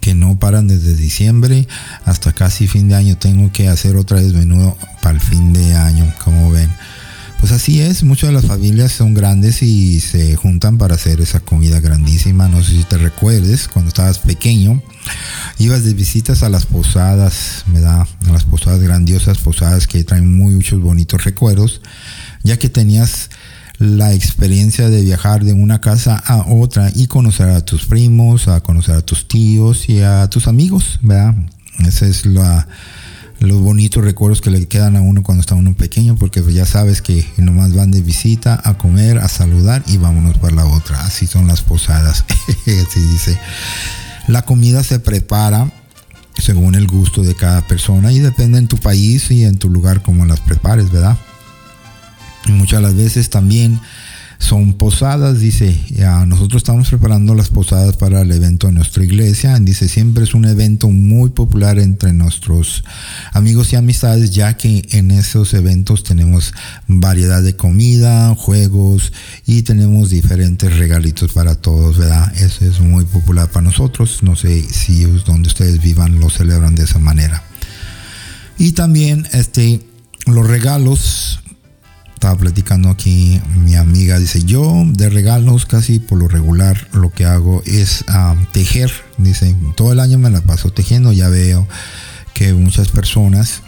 que 0.00 0.14
no 0.14 0.38
paran 0.38 0.66
desde 0.66 0.94
diciembre 0.94 1.68
hasta 2.04 2.32
casi 2.32 2.66
fin 2.66 2.88
de 2.88 2.94
año. 2.94 3.16
Tengo 3.16 3.52
que 3.52 3.68
hacer 3.68 3.96
otra 3.96 4.18
vez 4.20 4.32
menudo 4.32 4.76
para 5.02 5.16
el 5.16 5.20
fin 5.20 5.52
de 5.52 5.74
año, 5.74 6.12
como 6.24 6.50
ven. 6.50 6.70
Pues 7.40 7.52
así 7.52 7.80
es, 7.80 8.02
muchas 8.02 8.28
de 8.28 8.34
las 8.34 8.44
familias 8.44 8.92
son 8.92 9.14
grandes 9.14 9.62
y 9.62 10.00
se 10.00 10.36
juntan 10.36 10.76
para 10.76 10.96
hacer 10.96 11.22
esa 11.22 11.40
comida 11.40 11.80
grandísima. 11.80 12.48
No 12.48 12.62
sé 12.62 12.72
si 12.72 12.84
te 12.84 12.98
recuerdes, 12.98 13.66
cuando 13.66 13.88
estabas 13.88 14.18
pequeño, 14.18 14.82
ibas 15.58 15.84
de 15.84 15.94
visitas 15.94 16.42
a 16.42 16.50
las 16.50 16.66
posadas, 16.66 17.64
me 17.72 17.80
da, 17.80 18.02
a 18.02 18.32
las 18.32 18.44
posadas 18.44 18.80
grandiosas, 18.80 19.38
posadas 19.38 19.86
que 19.86 20.04
traen 20.04 20.36
muchos 20.36 20.82
bonitos 20.82 21.24
recuerdos, 21.24 21.80
ya 22.42 22.58
que 22.58 22.68
tenías 22.68 23.30
la 23.78 24.12
experiencia 24.12 24.90
de 24.90 25.00
viajar 25.00 25.42
de 25.42 25.54
una 25.54 25.80
casa 25.80 26.22
a 26.24 26.44
otra 26.52 26.92
y 26.94 27.06
conocer 27.06 27.48
a 27.48 27.64
tus 27.64 27.86
primos, 27.86 28.48
a 28.48 28.60
conocer 28.60 28.96
a 28.96 29.00
tus 29.00 29.26
tíos 29.26 29.88
y 29.88 30.02
a 30.02 30.28
tus 30.28 30.46
amigos, 30.46 31.00
¿verdad? 31.00 31.34
Esa 31.86 32.06
es 32.06 32.26
la 32.26 32.68
los 33.40 33.60
bonitos 33.60 34.04
recuerdos 34.04 34.42
que 34.42 34.50
le 34.50 34.66
quedan 34.66 34.96
a 34.96 35.00
uno 35.00 35.22
cuando 35.22 35.40
está 35.40 35.54
uno 35.54 35.74
pequeño, 35.74 36.16
porque 36.16 36.42
pues 36.42 36.54
ya 36.54 36.66
sabes 36.66 37.00
que 37.00 37.26
nomás 37.38 37.74
van 37.74 37.90
de 37.90 38.02
visita 38.02 38.60
a 38.62 38.76
comer, 38.76 39.18
a 39.18 39.28
saludar 39.28 39.82
y 39.86 39.96
vámonos 39.96 40.36
para 40.38 40.56
la 40.56 40.66
otra. 40.66 41.02
Así 41.04 41.26
son 41.26 41.46
las 41.46 41.62
posadas. 41.62 42.24
Así 42.48 43.00
dice. 43.10 43.38
La 44.28 44.42
comida 44.42 44.84
se 44.84 45.00
prepara 45.00 45.72
según 46.36 46.74
el 46.74 46.86
gusto 46.86 47.22
de 47.22 47.34
cada 47.34 47.66
persona 47.66 48.12
y 48.12 48.18
depende 48.18 48.58
en 48.58 48.68
tu 48.68 48.76
país 48.76 49.30
y 49.30 49.44
en 49.44 49.58
tu 49.58 49.70
lugar 49.70 50.02
como 50.02 50.26
las 50.26 50.40
prepares, 50.40 50.90
¿verdad? 50.90 51.16
Y 52.46 52.52
muchas 52.52 52.82
las 52.82 52.94
veces 52.94 53.30
también 53.30 53.80
son 54.40 54.72
posadas, 54.72 55.38
dice, 55.38 55.78
ya 55.90 56.24
nosotros 56.24 56.60
estamos 56.60 56.88
preparando 56.88 57.34
las 57.34 57.50
posadas 57.50 57.96
para 57.96 58.22
el 58.22 58.32
evento 58.32 58.68
de 58.68 58.72
nuestra 58.72 59.04
iglesia, 59.04 59.58
dice, 59.60 59.86
siempre 59.86 60.24
es 60.24 60.32
un 60.32 60.46
evento 60.46 60.88
muy 60.88 61.28
popular 61.28 61.78
entre 61.78 62.14
nuestros 62.14 62.82
amigos 63.34 63.72
y 63.72 63.76
amistades, 63.76 64.30
ya 64.30 64.56
que 64.56 64.88
en 64.92 65.10
esos 65.10 65.52
eventos 65.52 66.04
tenemos 66.04 66.54
variedad 66.88 67.42
de 67.42 67.54
comida, 67.54 68.34
juegos 68.34 69.12
y 69.46 69.60
tenemos 69.62 70.08
diferentes 70.08 70.74
regalitos 70.78 71.32
para 71.32 71.54
todos, 71.54 71.98
¿verdad? 71.98 72.34
Eso 72.34 72.64
es 72.64 72.80
muy 72.80 73.04
popular 73.04 73.50
para 73.50 73.66
nosotros, 73.66 74.22
no 74.22 74.36
sé 74.36 74.62
si 74.62 75.04
es 75.04 75.24
donde 75.26 75.48
ustedes 75.48 75.82
vivan 75.82 76.18
lo 76.18 76.30
celebran 76.30 76.74
de 76.74 76.84
esa 76.84 76.98
manera. 76.98 77.44
Y 78.56 78.72
también 78.72 79.28
este 79.32 79.80
los 80.26 80.46
regalos 80.46 81.39
estaba 82.20 82.36
platicando 82.36 82.90
aquí 82.90 83.40
mi 83.64 83.76
amiga 83.76 84.18
dice 84.18 84.44
yo 84.44 84.84
de 84.86 85.08
regalos 85.08 85.64
casi 85.64 86.00
por 86.00 86.18
lo 86.18 86.28
regular 86.28 86.86
lo 86.92 87.10
que 87.10 87.24
hago 87.24 87.62
es 87.64 88.04
ah, 88.08 88.36
tejer 88.52 88.92
dice 89.16 89.56
todo 89.74 89.94
el 89.94 90.00
año 90.00 90.18
me 90.18 90.28
la 90.28 90.42
paso 90.42 90.70
tejiendo 90.70 91.12
ya 91.12 91.30
veo 91.30 91.66
que 92.34 92.52
muchas 92.52 92.88
personas 92.88 93.62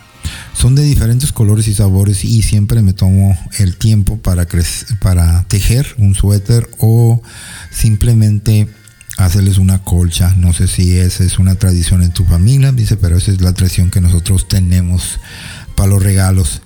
son 0.53 0.75
de 0.75 0.83
diferentes 0.83 1.33
colores 1.33 1.67
y 1.67 1.73
sabores 1.73 2.27
y 2.27 2.43
siempre 2.43 2.83
me 2.83 2.93
tomo 2.93 3.35
el 3.59 3.79
tiempo 3.79 4.19
para 4.19 4.47
para 5.01 5.45
tejer 5.45 5.87
un 5.97 6.15
suéter 6.15 6.69
o 6.77 7.23
simplemente 7.71 8.69
hacerles 9.17 9.57
una 9.57 9.83
colcha 9.83 10.35
no 10.37 10.53
sé 10.53 10.69
si 10.69 10.99
esa 10.99 11.25
es 11.25 11.39
una 11.39 11.55
tradición 11.55 12.03
en 12.03 12.13
tu 12.13 12.27
familia 12.27 12.71
dice 12.71 12.99
pero 12.99 13.17
esa 13.17 13.33
es 13.33 13.41
la 13.41 13.55
tradición 13.55 13.91
que 13.91 14.03
nosotros 14.03 14.47
tenemos 14.47 15.21
para 15.75 15.89
los 15.89 16.03
regalos 16.03 16.61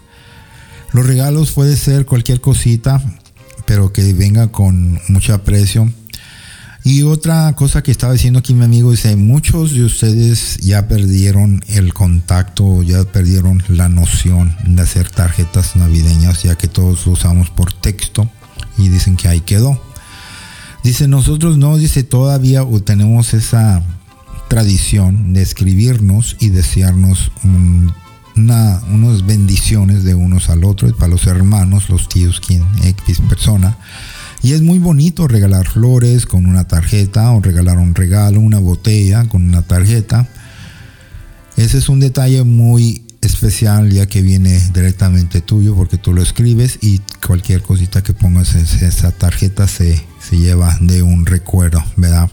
los 0.97 1.07
regalos 1.07 1.53
puede 1.53 1.77
ser 1.77 2.07
cualquier 2.07 2.41
cosita, 2.41 3.03
pero 3.67 3.93
que 3.93 4.15
venga 4.15 4.49
con 4.49 4.99
mucho 5.09 5.35
aprecio. 5.35 5.93
Y 6.85 7.03
otra 7.03 7.53
cosa 7.55 7.83
que 7.83 7.91
estaba 7.91 8.15
diciendo 8.15 8.39
aquí 8.39 8.55
mi 8.55 8.65
amigo 8.65 8.93
dice, 8.93 9.15
muchos 9.15 9.75
de 9.75 9.85
ustedes 9.85 10.57
ya 10.57 10.89
perdieron 10.89 11.63
el 11.69 11.93
contacto, 11.93 12.83
ya 12.83 13.05
perdieron 13.05 13.63
la 13.69 13.91
noción 13.91 14.57
de 14.65 14.81
hacer 14.81 15.11
tarjetas 15.11 15.77
navideñas, 15.77 16.45
ya 16.45 16.55
que 16.55 16.67
todos 16.67 17.07
usamos 17.07 17.51
por 17.51 17.75
texto 17.75 18.31
y 18.79 18.89
dicen 18.89 19.17
que 19.17 19.29
ahí 19.29 19.43
quedó. 19.43 19.79
Dice, 20.83 21.09
nosotros 21.09 21.59
no, 21.59 21.77
dice, 21.77 22.05
todavía 22.05 22.65
tenemos 22.87 23.35
esa 23.35 23.83
tradición 24.49 25.35
de 25.35 25.43
escribirnos 25.43 26.37
y 26.41 26.49
desearnos 26.49 27.33
un 27.45 27.93
una, 28.37 28.81
unas 28.91 29.25
bendiciones 29.27 30.05
de 30.05 30.15
unos 30.15 30.49
al 30.49 30.65
otro, 30.65 30.95
para 30.97 31.11
los 31.11 31.27
hermanos, 31.27 31.89
los 31.89 32.09
tíos, 32.09 32.41
quien 32.41 32.65
X 32.83 33.21
persona. 33.29 33.77
Y 34.43 34.53
es 34.53 34.63
muy 34.63 34.79
bonito 34.79 35.27
regalar 35.27 35.67
flores 35.67 36.27
con 36.27 36.47
una 36.47 36.69
tarjeta 36.69 37.31
o 37.33 37.41
regalar 37.41 37.79
un 37.79 37.95
regalo, 37.95 38.41
una 38.41 38.59
botella 38.59 39.25
con 39.29 39.43
una 39.43 39.63
tarjeta. 39.63 40.29
Ese 41.57 41.79
es 41.79 41.89
un 41.89 42.01
detalle 42.01 42.45
muy 42.45 43.03
especial 43.23 43.91
ya 43.91 44.07
que 44.07 44.23
viene 44.23 44.61
directamente 44.73 45.41
tuyo 45.41 45.75
porque 45.75 45.97
tú 45.97 46.13
lo 46.13 46.23
escribes 46.23 46.79
y 46.81 47.01
cualquier 47.27 47.63
cosita 47.63 48.03
que 48.03 48.13
pongas 48.13 48.55
en 48.55 48.63
esa 48.87 49.11
tarjeta 49.11 49.67
se, 49.67 50.01
se 50.21 50.39
lleva 50.39 50.77
de 50.81 51.03
un 51.03 51.27
recuerdo, 51.27 51.83
¿verdad? 51.97 52.31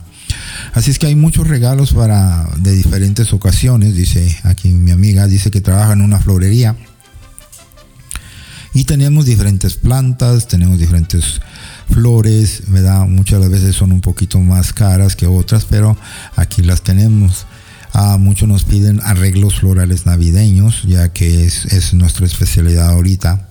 Así 0.73 0.91
es 0.91 0.99
que 0.99 1.07
hay 1.07 1.15
muchos 1.15 1.47
regalos 1.47 1.93
para 1.93 2.49
de 2.57 2.73
diferentes 2.73 3.34
ocasiones, 3.34 3.95
dice 3.95 4.38
aquí 4.43 4.69
mi 4.69 4.91
amiga, 4.91 5.27
dice 5.27 5.51
que 5.51 5.61
trabaja 5.61 5.93
en 5.93 6.01
una 6.01 6.19
florería. 6.19 6.75
Y 8.73 8.86
tenemos 8.86 9.25
diferentes 9.25 9.75
plantas, 9.75 10.47
tenemos 10.47 10.79
diferentes 10.79 11.41
flores, 11.89 12.63
¿verdad? 12.67 13.05
Muchas 13.07 13.47
veces 13.49 13.75
son 13.75 13.91
un 13.91 14.01
poquito 14.01 14.39
más 14.39 14.73
caras 14.73 15.15
que 15.15 15.27
otras, 15.27 15.65
pero 15.65 15.95
aquí 16.36 16.63
las 16.63 16.81
tenemos. 16.81 17.45
Ah, 17.93 18.17
muchos 18.19 18.49
nos 18.49 18.63
piden 18.63 18.99
arreglos 19.03 19.59
florales 19.59 20.07
navideños, 20.07 20.81
ya 20.88 21.13
que 21.13 21.45
es, 21.45 21.65
es 21.65 21.93
nuestra 21.93 22.25
especialidad 22.25 22.89
ahorita. 22.89 23.47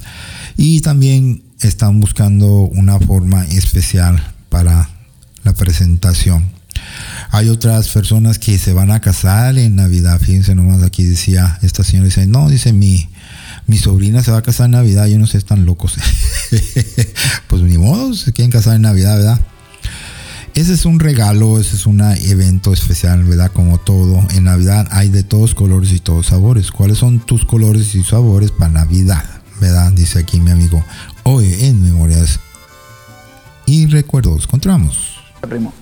Y 0.57 0.80
también 0.80 1.45
están 1.61 2.01
buscando 2.01 2.49
una 2.49 2.99
forma 2.99 3.45
especial 3.45 4.20
para 4.49 4.91
la 5.45 5.55
presentación. 5.55 6.51
Hay 7.35 7.49
otras 7.49 7.89
personas 7.89 8.39
que 8.39 8.59
se 8.59 8.74
van 8.74 8.91
a 8.91 9.01
casar 9.01 9.57
en 9.57 9.74
Navidad. 9.74 10.20
Fíjense 10.20 10.55
nomás 10.55 10.83
aquí 10.83 11.03
decía, 11.03 11.59
esta 11.62 11.83
señora 11.83 12.05
dice, 12.05 12.26
no, 12.26 12.51
dice 12.51 12.74
mi, 12.74 13.09
mi 13.66 13.78
sobrina 13.78 14.22
se 14.22 14.30
va 14.30 14.39
a 14.39 14.43
casar 14.43 14.66
en 14.66 14.72
Navidad, 14.72 15.07
yo 15.07 15.18
no 15.18 15.26
sé, 15.26 15.39
están 15.39 15.64
locos. 15.64 15.95
pues 17.49 17.62
ni 17.62 17.78
modo, 17.78 18.12
se 18.12 18.35
quieren 18.35 18.51
casar 18.51 18.76
en 18.76 18.83
Navidad, 18.83 19.16
¿verdad? 19.16 19.41
Ese 20.55 20.74
es 20.74 20.85
un 20.85 21.01
regalo, 21.01 21.59
ese 21.59 21.76
es 21.76 21.87
un 21.87 22.03
evento 22.03 22.74
especial, 22.74 23.24
¿verdad? 23.24 23.51
Como 23.51 23.78
todo, 23.78 24.20
en 24.33 24.45
Navidad 24.45 24.87
hay 24.91 25.09
de 25.09 25.22
todos 25.22 25.55
colores 25.55 25.91
y 25.93 26.01
todos 26.01 26.26
sabores. 26.26 26.70
¿Cuáles 26.70 26.99
son 26.99 27.20
tus 27.20 27.47
colores 27.47 27.95
y 27.95 28.03
sabores 28.03 28.51
para 28.51 28.72
Navidad? 28.72 29.24
¿Verdad? 29.59 29.91
Dice 29.93 30.18
aquí 30.18 30.39
mi 30.39 30.51
amigo. 30.51 30.85
Hoy 31.22 31.51
en 31.61 31.83
Memorias 31.83 32.41
y 33.64 33.87
Recuerdos. 33.87 34.45
Encontramos. 34.45 35.14
Primo. 35.49 35.72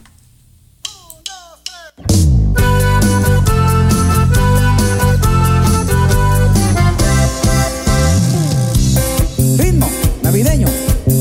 Ritmo 9.58 9.88
navideño, 10.22 10.66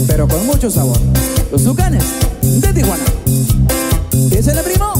pero 0.07 0.27
con 0.27 0.45
mucho 0.45 0.69
sabor. 0.69 0.97
Los 1.51 1.63
Tucanes 1.63 2.03
de 2.41 2.73
Tijuana. 2.73 3.03
Piénsele, 4.29 4.61
primo. 4.63 4.93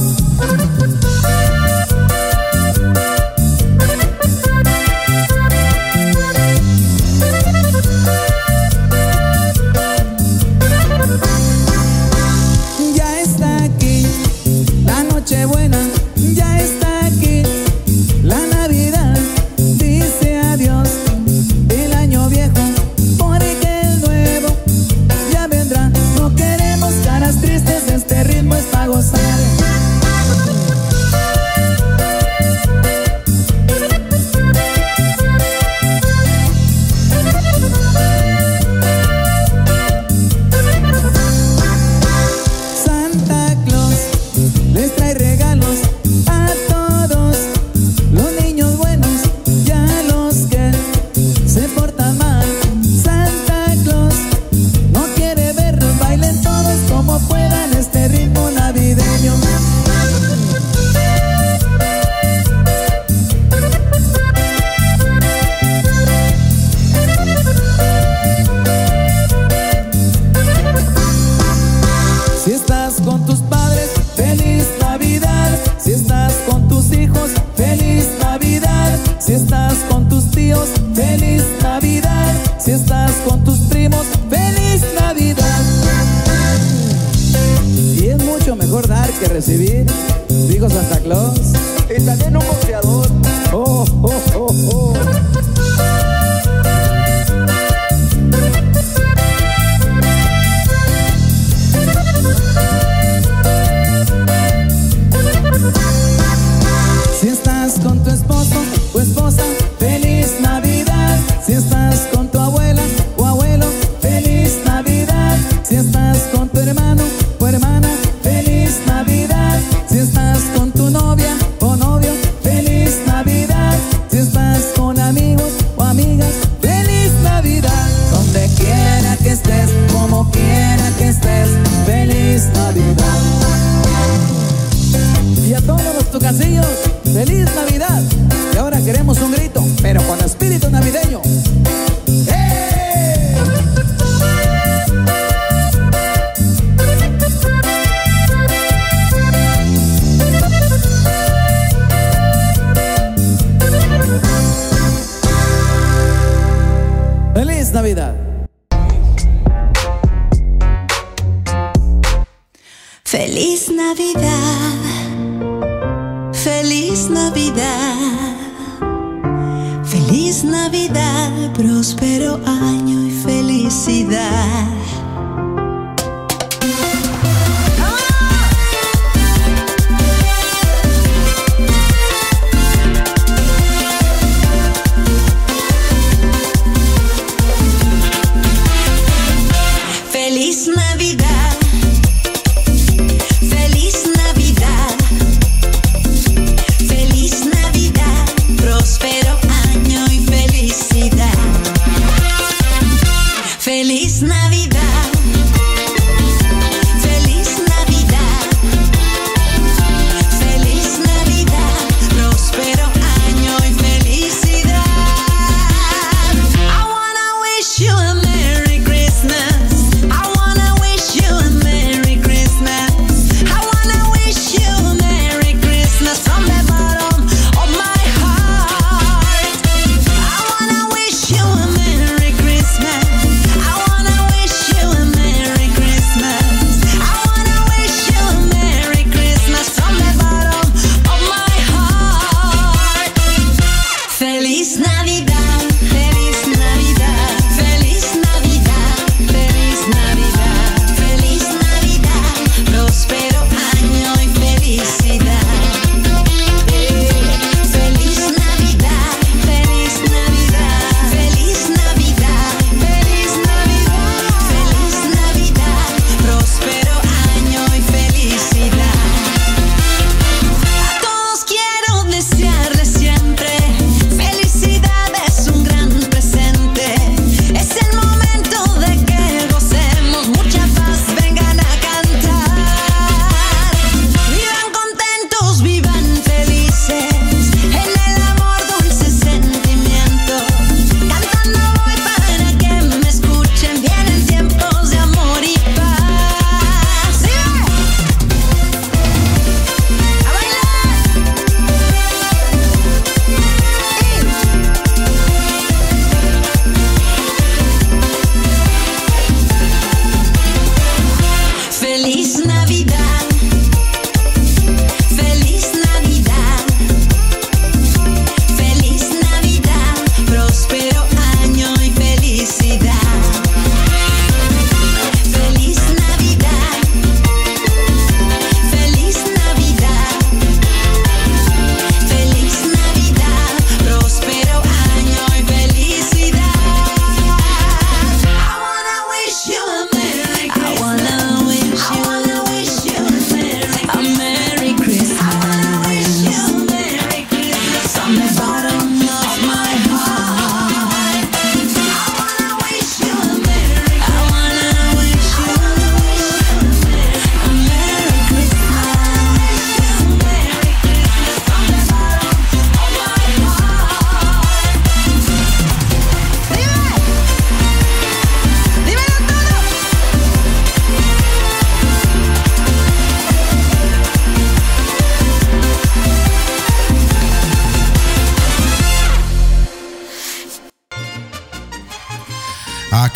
Hill. 141.22 141.59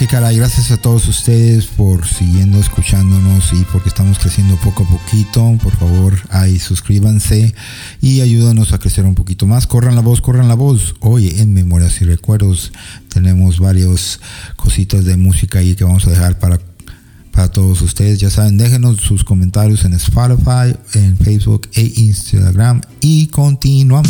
Caray, 0.06 0.36
gracias 0.36 0.70
a 0.70 0.76
todos 0.76 1.08
ustedes 1.08 1.66
por 1.66 2.06
siguiendo 2.06 2.58
escuchándonos 2.58 3.52
y 3.52 3.64
porque 3.72 3.88
estamos 3.88 4.18
creciendo 4.18 4.56
poco 4.56 4.82
a 4.82 4.86
poquito. 4.86 5.56
Por 5.62 5.74
favor, 5.76 6.14
ahí 6.30 6.58
suscríbanse 6.58 7.54
y 8.00 8.20
ayúdanos 8.20 8.72
a 8.72 8.78
crecer 8.78 9.06
un 9.06 9.14
poquito 9.14 9.46
más. 9.46 9.66
Corran 9.66 9.94
la 9.94 10.02
voz, 10.02 10.20
corran 10.20 10.48
la 10.48 10.54
voz. 10.54 10.94
Hoy 11.00 11.34
en 11.38 11.54
Memorias 11.54 12.00
y 12.02 12.04
Recuerdos 12.04 12.72
tenemos 13.08 13.58
varias 13.60 14.20
cositas 14.56 15.04
de 15.04 15.16
música 15.16 15.60
ahí 15.60 15.74
que 15.74 15.84
vamos 15.84 16.06
a 16.06 16.10
dejar 16.10 16.38
para 16.38 16.60
para 17.32 17.48
todos 17.48 17.82
ustedes. 17.82 18.20
Ya 18.20 18.30
saben, 18.30 18.58
déjenos 18.58 18.98
sus 18.98 19.24
comentarios 19.24 19.84
en 19.84 19.94
Spotify, 19.94 20.76
en 20.94 21.16
Facebook 21.16 21.68
e 21.74 21.92
Instagram. 21.96 22.80
Y 23.00 23.26
continuamos. 23.28 24.08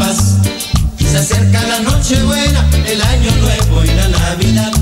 paz. 0.00 0.36
Se 0.98 1.18
acerca 1.18 1.62
la 1.62 1.80
noche 1.80 2.20
buena, 2.22 2.66
el 2.86 3.00
año 3.02 3.30
nuevo 3.36 3.84
y 3.84 3.88
la 3.88 4.08
Navidad. 4.08 4.72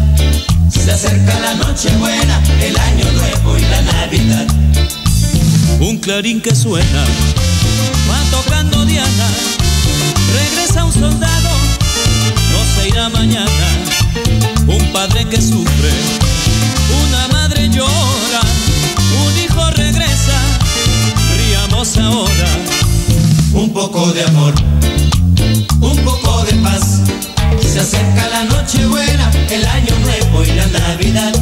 Se 0.71 0.93
acerca 0.93 1.39
la 1.41 1.55
noche 1.55 1.91
buena, 1.97 2.41
el 2.63 2.77
año 2.79 3.07
nuevo 3.13 3.59
y 3.59 3.63
la 3.63 3.83
Navidad. 3.83 4.47
Un 5.81 5.99
clarín 5.99 6.41
que 6.41 6.55
suena, 6.55 7.03
va 8.09 8.21
tocando 8.31 8.85
Diana. 8.87 9.29
Regresa 10.41 10.85
un 10.85 10.93
soldado, 10.93 11.51
no 12.53 12.61
se 12.75 12.89
irá 12.89 13.09
mañana. 13.09 13.67
Un 14.67 14.93
padre 14.93 15.27
que 15.29 15.41
sufre, 15.41 15.93
una 17.05 17.29
madre 17.29 17.69
llora, 17.69 18.43
un 19.27 19.45
hijo 19.45 19.71
regresa. 19.71 20.39
Riamos 21.37 21.97
ahora. 21.97 22.49
Un 23.55 23.73
poco 23.73 24.13
de 24.13 24.23
amor 24.25 24.55
se 27.79 27.85
acerca 27.85 28.29
la 28.31 28.43
noche 28.43 28.85
buena, 28.87 29.31
el 29.49 29.65
año 29.65 29.97
nuevo 30.01 30.43
y 30.43 30.49
la 30.49 30.67
Navidad. 30.67 31.33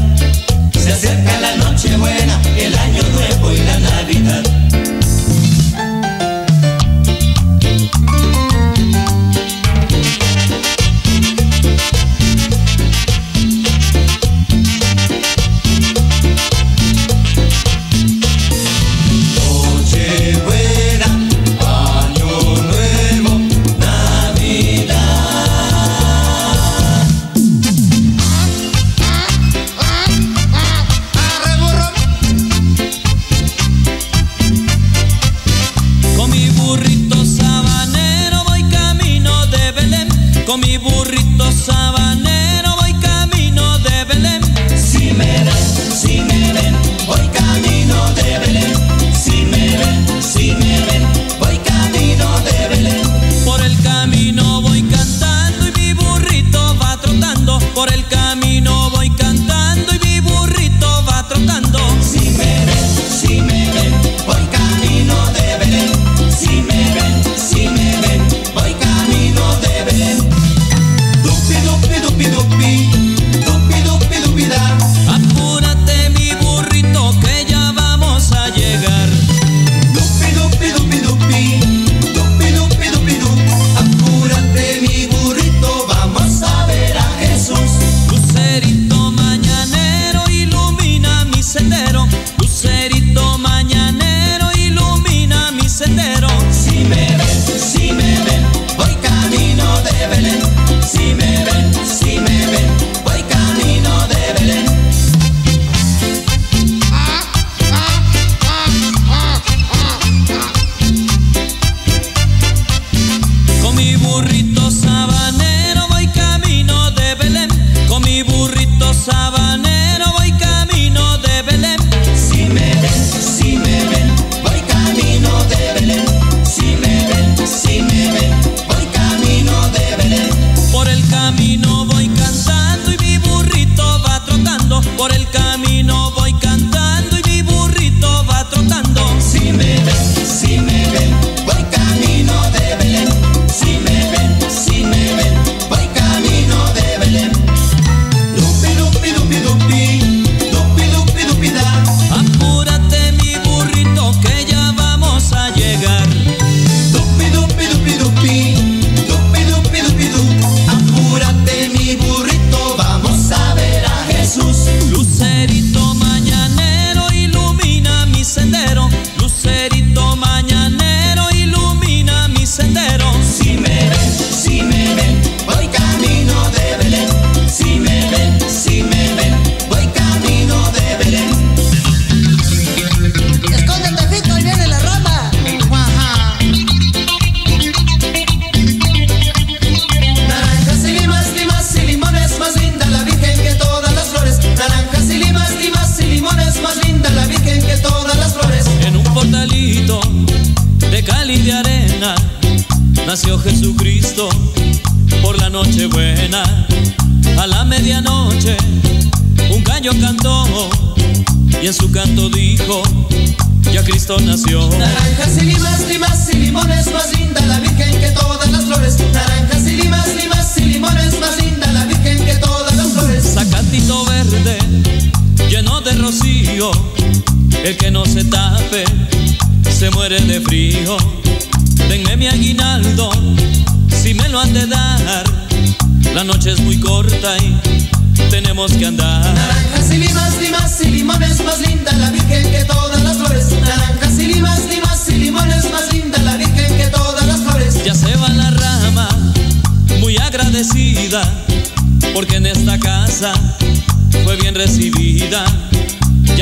Se 0.71 0.93
acerca 0.93 1.41
la 1.41 1.57
noche 1.57 1.97
buena, 1.97 2.39
el 2.59 2.77
año 2.77 3.03
nuevo 3.15 3.53
y 3.53 3.59
la 3.61 3.79
Navidad. 3.79 4.96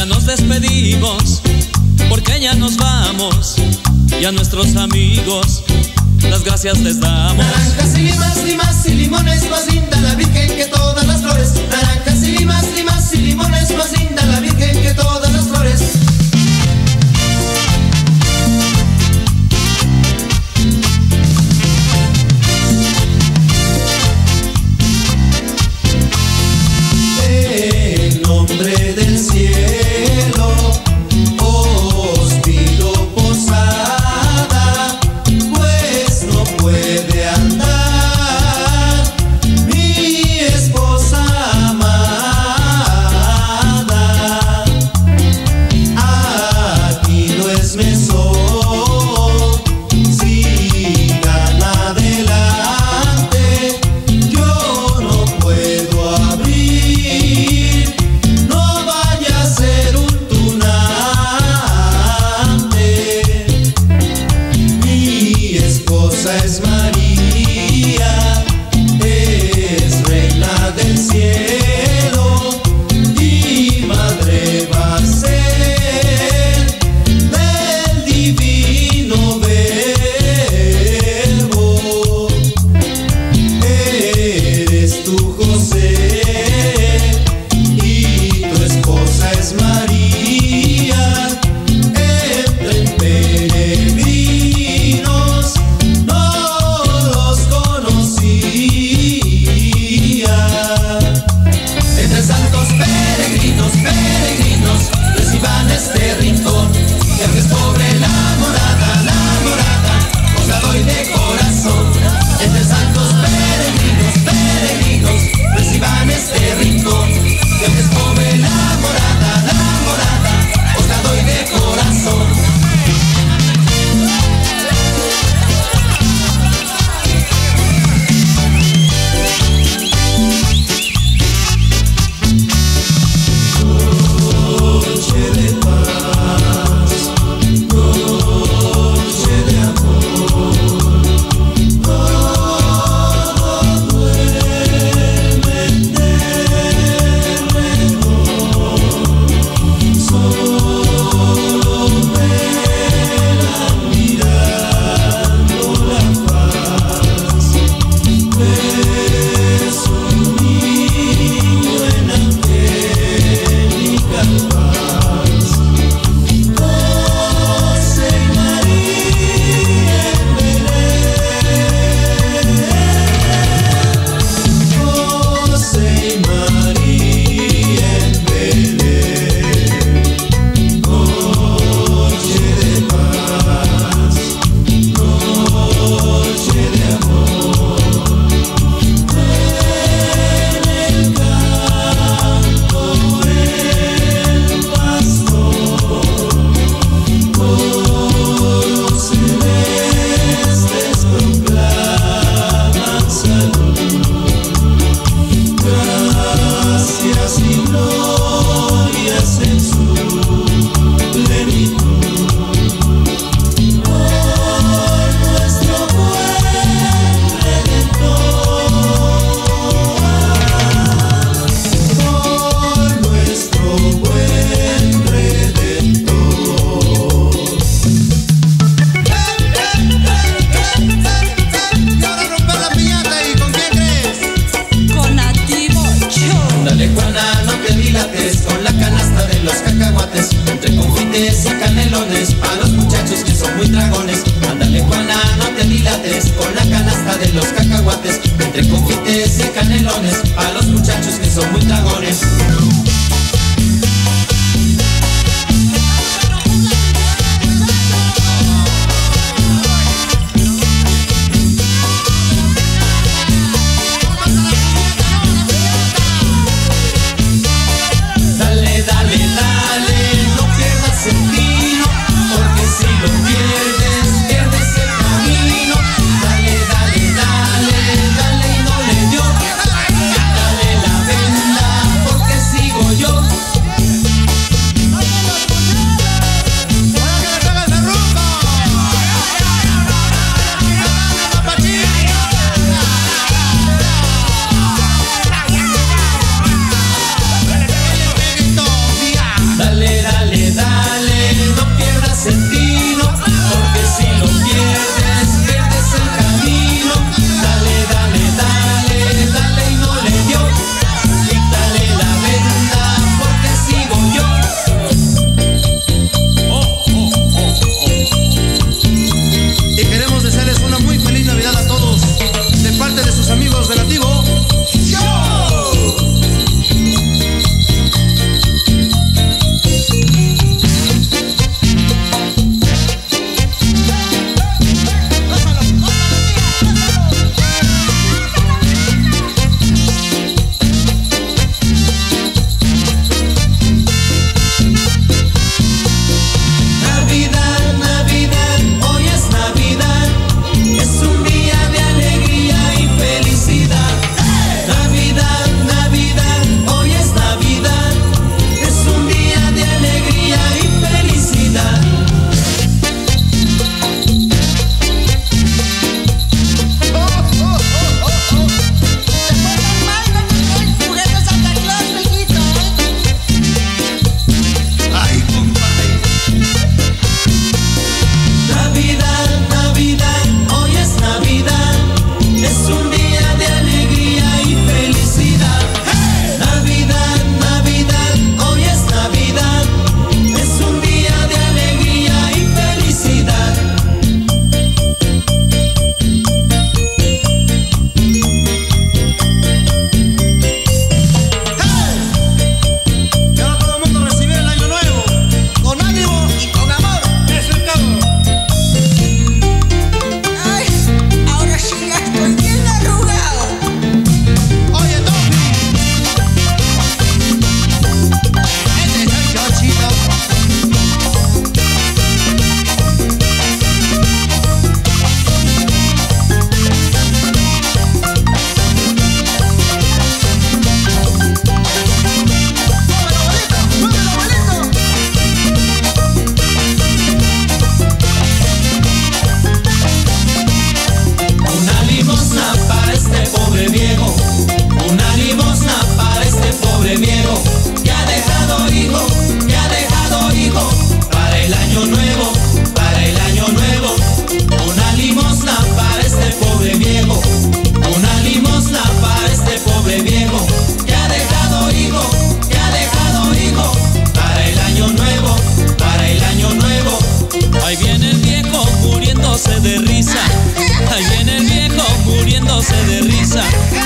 nos 0.06 0.26
despedimos, 0.26 1.40
porque 2.08 2.40
ya 2.40 2.54
nos 2.54 2.76
vamos, 2.76 3.56
y 4.20 4.24
a 4.24 4.32
nuestros 4.32 4.76
amigos 4.76 5.62
las 6.28 6.44
gracias 6.44 6.78
les 6.80 7.00
damos. 7.00 7.44
Naranjas 7.44 7.98
y 7.98 8.02
limas, 8.02 8.44
limas 8.44 8.86
y 8.86 8.94
limones, 8.94 9.50
más 9.50 9.72
linda 9.72 10.00
la 10.00 10.14
Virgen 10.14 10.56
que 10.56 10.66
todas 10.66 11.06
las 11.06 11.22
flores. 11.22 11.52
Naranjas 11.70 12.22
y 12.22 12.38
limas, 12.38 12.66
limas 12.74 13.14
y 13.14 13.16
limones, 13.18 13.76
más 13.76 13.92
linda. 13.92 14.03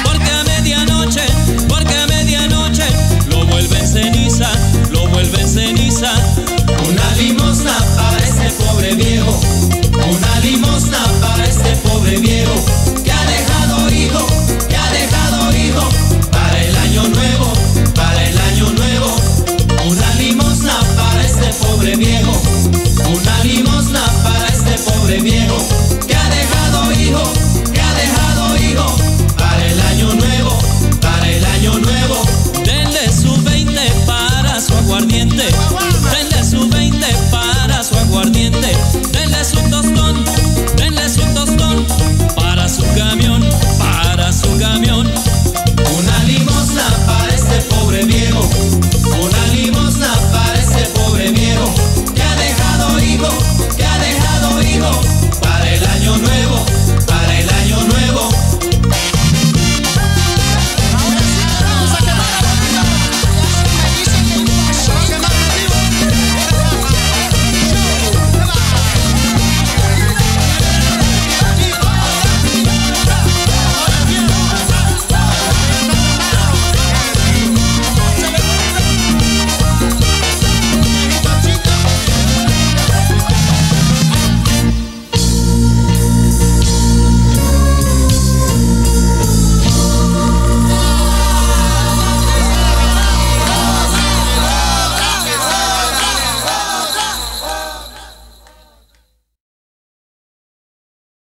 porque 0.05 0.31
a 0.31 0.45
medianoche, 0.45 1.23
porque 1.69 1.97
a 1.97 2.07
medianoche 2.07 2.85
lo 3.31 3.47
vuelven 3.47 3.87
ceniza, 3.87 4.51
lo 4.91 5.09
vuelven 5.09 5.49
ceniza. 5.49 6.11
Una 6.87 7.15
limosna 7.17 7.77
para 7.97 8.19
este 8.19 8.51
pobre 8.63 8.95
viejo, 8.95 9.41
una 10.07 10.41
limosna 10.41 10.99
para 11.21 11.45
este 11.45 11.77
pobre 11.77 12.19
viejo 12.19 12.53
que 13.03 13.11
ha 13.11 13.25
dejado 13.25 13.91
hijo, 13.91 14.27
que 14.69 14.77
ha 14.77 14.93
dejado 14.93 15.57
hijo 15.57 15.89
para 16.31 16.63
el 16.63 16.77
año 16.77 17.09
nuevo, 17.09 17.53
para 17.95 18.29
el 18.29 18.39
año 18.39 18.71
nuevo. 18.73 19.17
Una 19.87 20.15
limosna 20.15 20.79
para 20.97 21.23
este 21.25 21.49
pobre 21.65 21.97
viejo, 21.97 22.33
una 23.15 23.45
limosna 23.45 24.05
para 24.23 24.47
este 24.49 24.79
pobre 24.91 25.21
viejo. 25.21 25.78